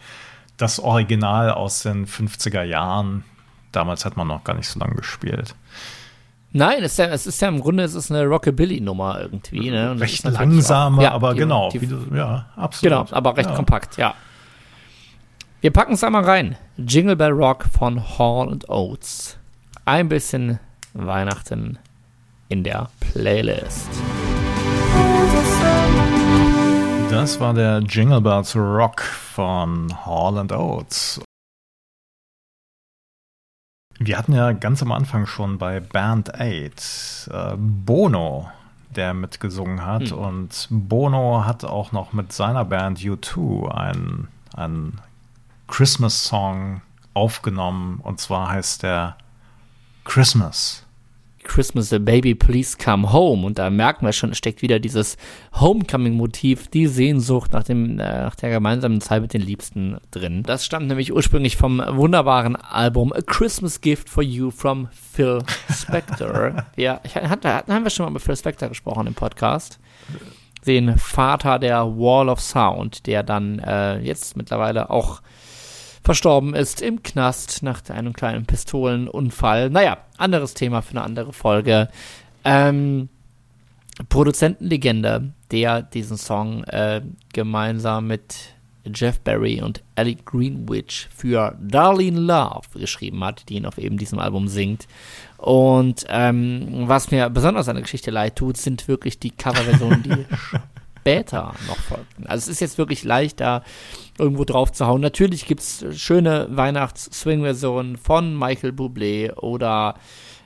[0.56, 3.26] das Original aus den 50er Jahren
[3.72, 5.56] damals hat man noch gar nicht so lange gespielt.
[6.52, 9.70] Nein, es ist ja, es ist ja im Grunde es ist eine Rockabilly-Nummer irgendwie.
[9.70, 9.92] Ne?
[9.92, 11.70] Und recht langsame, ja, aber die, genau.
[11.70, 13.08] Die, du, ja, absolut.
[13.08, 13.56] Genau, aber recht ja.
[13.56, 14.16] kompakt, ja.
[15.62, 16.56] Wir packen es einmal rein.
[16.78, 19.38] Jingle Bell Rock von Hall Oates.
[19.86, 20.60] Ein bisschen
[20.94, 21.78] Weihnachten
[22.48, 23.90] in der Playlist.
[27.10, 31.22] Das war der Jingle Bells Rock von Hall Oates.
[34.00, 38.50] Wir hatten ja ganz am Anfang schon bei Band 8 äh, Bono,
[38.96, 40.12] der mitgesungen hat.
[40.12, 40.18] Hm.
[40.18, 45.02] Und Bono hat auch noch mit seiner Band U2 einen, einen
[45.68, 46.82] Christmas-Song
[47.14, 48.00] aufgenommen.
[48.02, 49.18] Und zwar heißt der
[50.06, 50.86] Christmas.
[51.50, 53.46] Christmas, a Baby, Please Come Home.
[53.46, 55.18] Und da merken wir schon, steckt wieder dieses
[55.60, 60.44] Homecoming-Motiv, die Sehnsucht nach, dem, äh, nach der gemeinsamen Zeit mit den Liebsten drin.
[60.44, 65.40] Das stammt nämlich ursprünglich vom wunderbaren Album A Christmas Gift for You from Phil
[65.70, 66.66] Spector.
[66.78, 69.80] ja, ich, hat, haben wir schon mal mit Phil Spector gesprochen im Podcast
[70.66, 75.22] den Vater der Wall of Sound, der dann äh, jetzt mittlerweile auch
[76.04, 79.70] verstorben ist im Knast nach einem kleinen Pistolenunfall.
[79.70, 81.90] Naja, anderes Thema für eine andere Folge.
[82.44, 83.10] Ähm,
[84.08, 87.02] Produzentenlegende, der diesen Song äh,
[87.34, 88.56] gemeinsam mit
[88.94, 94.20] Jeff Barry und Ellie Greenwich für Darlene Love geschrieben hat, die ihn auf eben diesem
[94.20, 94.88] Album singt.
[95.38, 100.10] Und ähm, was mir besonders an der Geschichte leid tut, sind wirklich die Coverversionen, die
[101.10, 102.28] später noch folgten.
[102.28, 103.64] Also es ist jetzt wirklich leicht, da
[104.18, 105.02] irgendwo drauf zu hauen.
[105.02, 109.96] Natürlich gibt es schöne Weihnachts-Swing-Versionen von Michael Bublé oder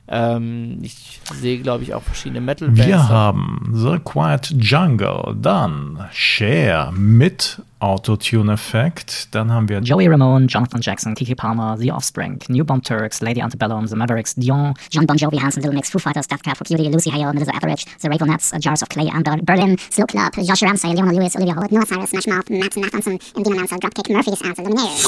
[0.07, 2.85] ähm, ich sehe, glaube ich, auch verschiedene Metal-Bands.
[2.85, 10.81] Wir haben The Quiet Jungle, dann Share mit Autotune-Effekt, dann haben wir Joey Ramone, Jonathan
[10.81, 15.17] Jackson, Kiki Palmer, The Offspring, New Bomb Turks, Lady Antebellum, The Mavericks, Dion, John Bon
[15.17, 17.85] Jovi, Hanson, Little Mix, Foo Fighters, Death Cab for Cutie, Lucy Hale, Middle of Etheridge,
[18.01, 21.71] The Ravenettes, Jars of Clay and Berlin, Slow Club, Joshua Ramsay, Leona Lewis, Olivia Holt,
[21.71, 25.05] Noah Cyrus, Smash Mouth, Matt Nathanson, Indina Mansell, Dropkick, Murphys, Ansel, Luminaires.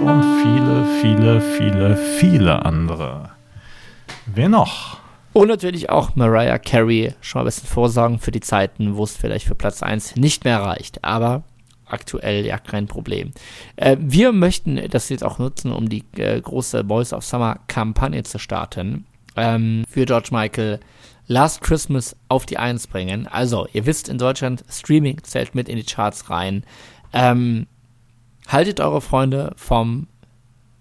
[0.00, 3.35] Und viele, viele, viele, viele andere.
[4.26, 4.98] Wer noch?
[5.32, 9.16] Und natürlich auch Mariah Carey schon mal ein bisschen vorsorgen für die Zeiten, wo es
[9.16, 11.04] vielleicht für Platz 1 nicht mehr reicht.
[11.04, 11.44] Aber
[11.84, 13.32] aktuell ja kein Problem.
[13.76, 18.22] Äh, wir möchten das jetzt auch nutzen, um die äh, große Boys of Summer Kampagne
[18.24, 19.06] zu starten.
[19.36, 20.80] Ähm, für George Michael
[21.28, 23.26] Last Christmas auf die 1 bringen.
[23.26, 26.64] Also, ihr wisst, in Deutschland Streaming zählt mit in die Charts rein.
[27.12, 27.66] Ähm,
[28.48, 30.08] haltet eure Freunde vom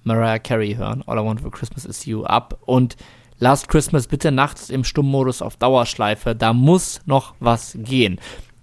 [0.03, 1.03] Mariah Carey hören.
[1.07, 2.95] All I Want for Christmas is You ab und
[3.39, 6.35] Last Christmas bitte nachts im Stummmodus auf Dauerschleife.
[6.35, 8.19] Da muss noch was gehen.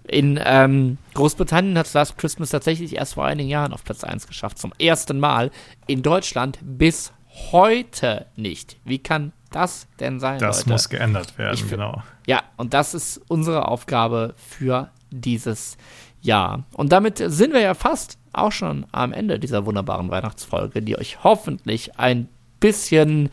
[0.07, 4.57] In ähm, Großbritannien hat Last Christmas tatsächlich erst vor einigen Jahren auf Platz 1 geschafft.
[4.59, 5.51] Zum ersten Mal.
[5.87, 7.13] In Deutschland bis
[7.51, 8.77] heute nicht.
[8.83, 10.39] Wie kann das denn sein?
[10.39, 10.69] Das Leute?
[10.71, 12.01] muss geändert werden, ich, genau.
[12.27, 15.77] Ja, und das ist unsere Aufgabe für dieses
[16.21, 16.63] Jahr.
[16.73, 21.23] Und damit sind wir ja fast auch schon am Ende dieser wunderbaren Weihnachtsfolge, die euch
[21.23, 22.27] hoffentlich ein
[22.59, 23.29] bisschen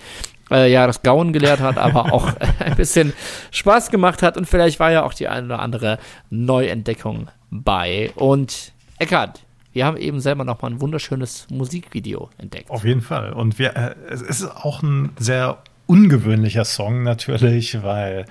[0.51, 3.13] äh, ja das Gauen gelehrt hat, aber auch ein bisschen
[3.51, 5.99] Spaß gemacht hat und vielleicht war ja auch die eine oder andere
[6.31, 8.11] Neuentdeckung bei.
[8.15, 9.41] Und Eckart,
[9.73, 12.71] wir haben eben selber noch mal ein wunderschönes Musikvideo entdeckt.
[12.71, 13.33] Auf jeden Fall.
[13.33, 18.27] Und wir, äh, es ist auch ein sehr ungewöhnlicher Song natürlich, weil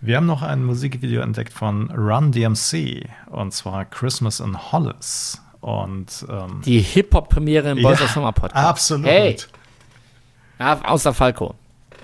[0.00, 5.40] wir haben noch ein Musikvideo entdeckt von Run DMC und zwar Christmas in Hollis.
[5.60, 8.66] Und ähm, die Hip-Hop-Premiere im Boys ja, of Summer Podcast.
[8.66, 9.06] Absolut.
[9.06, 9.36] Hey.
[10.62, 11.54] Ja, außer Falco.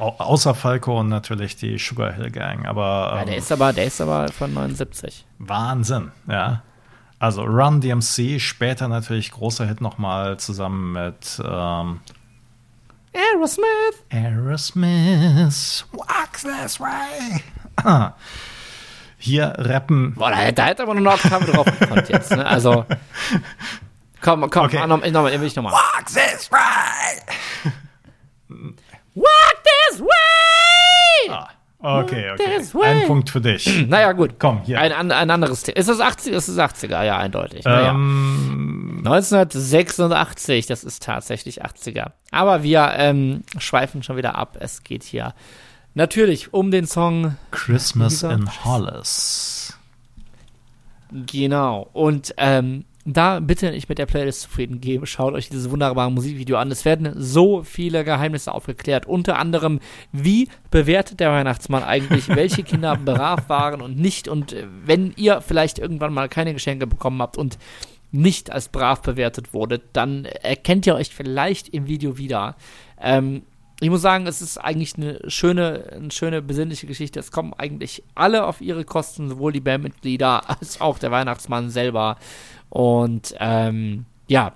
[0.00, 2.66] Au außer Falco und natürlich die Sugar Hill Gang.
[2.66, 5.24] Aber, ja, ähm, der ist aber, der ist aber von 79.
[5.38, 6.62] Wahnsinn, ja.
[7.20, 12.00] Also Run DMC, später natürlich großer Hit nochmal zusammen mit ähm,
[13.12, 14.04] Aerosmith.
[14.10, 15.84] Aerosmith.
[15.92, 17.42] Walks this way.
[19.18, 20.14] Hier rappen.
[20.14, 22.30] Boah, da, da hätte aber nur eine Oktave drauf gekonnt jetzt.
[22.30, 22.44] Ne?
[22.46, 22.84] Also,
[24.20, 24.78] komm, komm, Okay.
[24.86, 25.72] noch, noch, noch, will ich nochmal.
[25.72, 27.20] Walk this way.
[29.18, 31.48] Walk this way!
[31.80, 32.60] Ah, okay, okay.
[32.82, 33.66] Ein Punkt für dich.
[33.88, 34.34] Naja, gut.
[34.38, 34.80] Komm, hier.
[34.80, 35.76] Ein, ein anderes Thema.
[35.76, 36.32] Ist das 80?
[36.32, 37.04] Ist das 80er?
[37.04, 37.64] Ja, eindeutig.
[37.64, 37.90] Naja.
[37.90, 42.12] Ähm, 1986, das ist tatsächlich 80er.
[42.30, 44.56] Aber wir ähm, schweifen schon wieder ab.
[44.60, 45.34] Es geht hier
[45.94, 49.78] natürlich um den Song Christmas in Hollis.
[51.12, 51.88] Genau.
[51.92, 52.84] Und ähm,
[53.16, 55.06] da bitte nicht mit der Playlist zufrieden geben.
[55.06, 56.70] Schaut euch dieses wunderbare Musikvideo an.
[56.70, 59.06] Es werden so viele Geheimnisse aufgeklärt.
[59.06, 59.80] Unter anderem,
[60.12, 64.28] wie bewertet der Weihnachtsmann eigentlich, welche Kinder brav waren und nicht.
[64.28, 67.58] Und äh, wenn ihr vielleicht irgendwann mal keine Geschenke bekommen habt und
[68.10, 72.56] nicht als brav bewertet wurdet, dann erkennt ihr euch vielleicht im Video wieder.
[73.00, 73.42] Ähm,
[73.80, 77.20] ich muss sagen, es ist eigentlich eine schöne, eine schöne besinnliche Geschichte.
[77.20, 82.16] Es kommen eigentlich alle auf ihre Kosten, sowohl die Bandmitglieder als auch der Weihnachtsmann selber.
[82.70, 84.52] Und ähm, ja,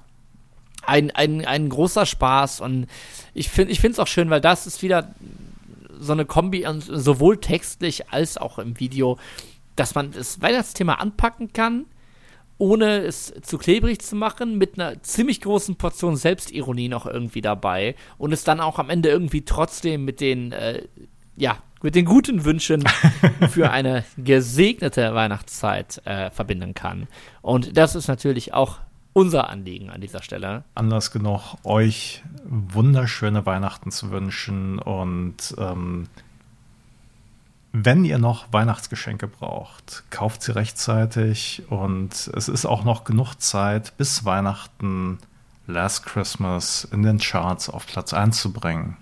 [0.85, 2.61] ein, ein, ein großer Spaß.
[2.61, 2.87] Und
[3.35, 5.15] ich finde es auch schön, weil das ist wieder
[5.99, 9.19] so eine Kombi, sowohl textlich als auch im Video,
[9.77, 11.87] dass man das Weihnachtsthema anpacken kann,
[12.59, 17.95] ohne es zu klebrig zu machen, mit einer ziemlich großen Portion Selbstironie noch irgendwie dabei
[18.19, 20.83] und es dann auch am Ende irgendwie trotzdem mit den, äh,
[21.37, 22.85] ja, mit den guten Wünschen
[23.51, 27.09] für eine gesegnete Weihnachtszeit äh, verbinden kann.
[27.43, 28.79] Und das ist natürlich auch
[29.13, 30.65] unser Anliegen an dieser Stelle.
[30.75, 36.09] Anlass genug, euch wunderschöne Weihnachten zu wünschen und ähm,
[37.75, 43.97] wenn ihr noch Weihnachtsgeschenke braucht, kauft sie rechtzeitig und es ist auch noch genug Zeit,
[43.97, 45.19] bis Weihnachten
[45.67, 48.97] Last Christmas in den Charts auf Platz 1 zu bringen.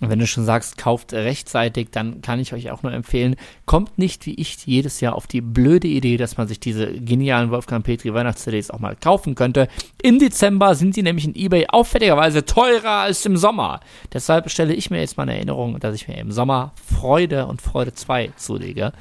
[0.00, 3.96] Und wenn du schon sagst, kauft rechtzeitig, dann kann ich euch auch nur empfehlen, kommt
[3.96, 7.84] nicht wie ich jedes Jahr auf die blöde Idee, dass man sich diese genialen Wolfgang
[7.84, 9.68] Petri Weihnachts-CDs auch mal kaufen könnte.
[10.02, 13.80] Im Dezember sind die nämlich in eBay auffälligerweise teurer als im Sommer.
[14.12, 17.62] Deshalb stelle ich mir jetzt mal in Erinnerung, dass ich mir im Sommer Freude und
[17.62, 18.92] Freude 2 zulege.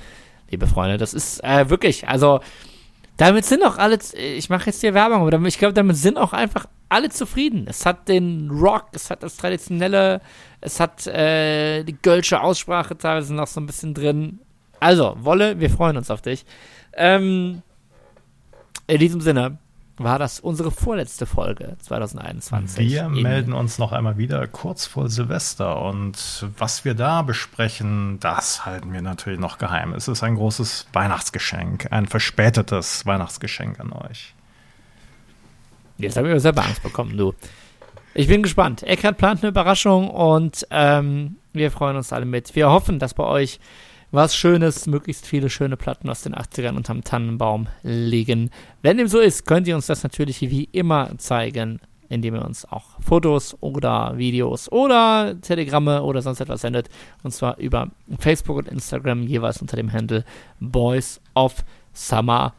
[0.49, 2.39] Liebe Freunde, das ist äh, wirklich, also
[3.17, 6.17] damit sind auch alle, ich mache jetzt hier Werbung, aber damit, ich glaube, damit sind
[6.17, 7.65] auch einfach alle zufrieden.
[7.67, 10.21] Es hat den Rock, es hat das Traditionelle,
[10.61, 14.39] es hat äh, die Gölsche Aussprache teilweise noch so ein bisschen drin.
[14.79, 16.45] Also, Wolle, wir freuen uns auf dich.
[16.93, 17.61] Ähm,
[18.87, 19.57] in diesem Sinne
[19.97, 22.89] war das unsere vorletzte Folge 2021.
[22.91, 28.19] Wir In- melden uns noch einmal wieder kurz vor Silvester und was wir da besprechen,
[28.19, 29.93] das halten wir natürlich noch geheim.
[29.93, 34.33] Es ist ein großes Weihnachtsgeschenk, ein verspätetes Weihnachtsgeschenk an euch.
[35.97, 37.33] Jetzt habe ich selber Angst bekommen, du.
[38.13, 38.83] Ich bin gespannt.
[38.83, 42.53] Eckhard plant eine Überraschung und ähm, wir freuen uns alle mit.
[42.55, 43.59] Wir hoffen, dass bei euch
[44.15, 48.49] was Schönes, möglichst viele schöne Platten aus den 80ern unterm Tannenbaum liegen.
[48.81, 52.65] Wenn dem so ist, könnt ihr uns das natürlich wie immer zeigen, indem ihr uns
[52.65, 56.89] auch Fotos oder Videos oder Telegramme oder sonst etwas sendet.
[57.23, 60.23] Und zwar über Facebook und Instagram jeweils unter dem Handle
[60.59, 62.53] Boys of Summer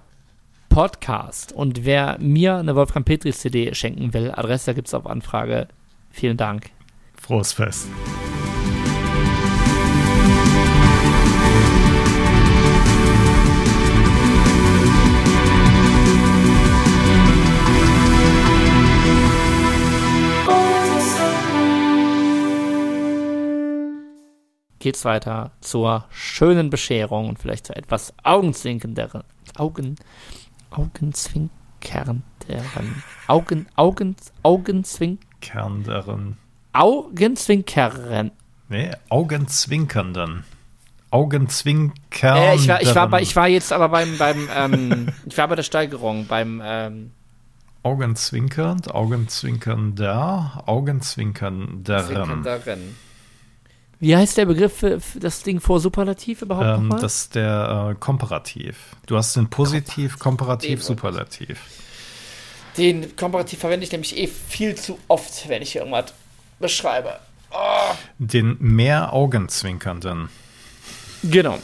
[0.68, 1.52] Podcast.
[1.52, 5.68] Und wer mir eine Wolfgang Petri CD schenken will, Adresse gibt es auf Anfrage.
[6.10, 6.70] Vielen Dank.
[7.14, 7.88] Frohes Fest.
[24.78, 29.24] Geht's weiter zur schönen Bescherung und vielleicht zu etwas augenzwinkenderen,
[29.56, 29.96] Augen,
[30.70, 32.22] augenzwinkernderen,
[33.26, 36.36] Augen, Augen, Augenzwink, Kern darin.
[36.72, 38.32] Augenzwinkern.
[38.68, 40.44] Nee, Augenzwinkernden.
[41.10, 42.36] Augenzwinkern.
[42.36, 45.48] Äh, ich, war, ich, war bei, ich war jetzt aber beim, beim ähm, ich war
[45.48, 47.12] bei der Steigerung, beim ähm,
[47.82, 52.06] augenzwinkernd, augenzwinkernder, augenzwinkernderen.
[52.06, 52.96] Zwinkerndarin.
[53.98, 57.00] Wie heißt der Begriff für, für das Ding vor Superlativ überhaupt Ähm, nochmal?
[57.00, 58.76] das ist der äh, Komparativ.
[59.06, 61.60] Du hast den Positiv, Komparativ, Den Superlativ.
[62.76, 66.12] Den Komparativ verwende ich nämlich eh viel zu oft, wenn ich irgendwas
[66.58, 67.18] beschreibe.
[68.18, 70.28] Den mehr Augenzwinkernden.
[71.22, 71.58] Genau.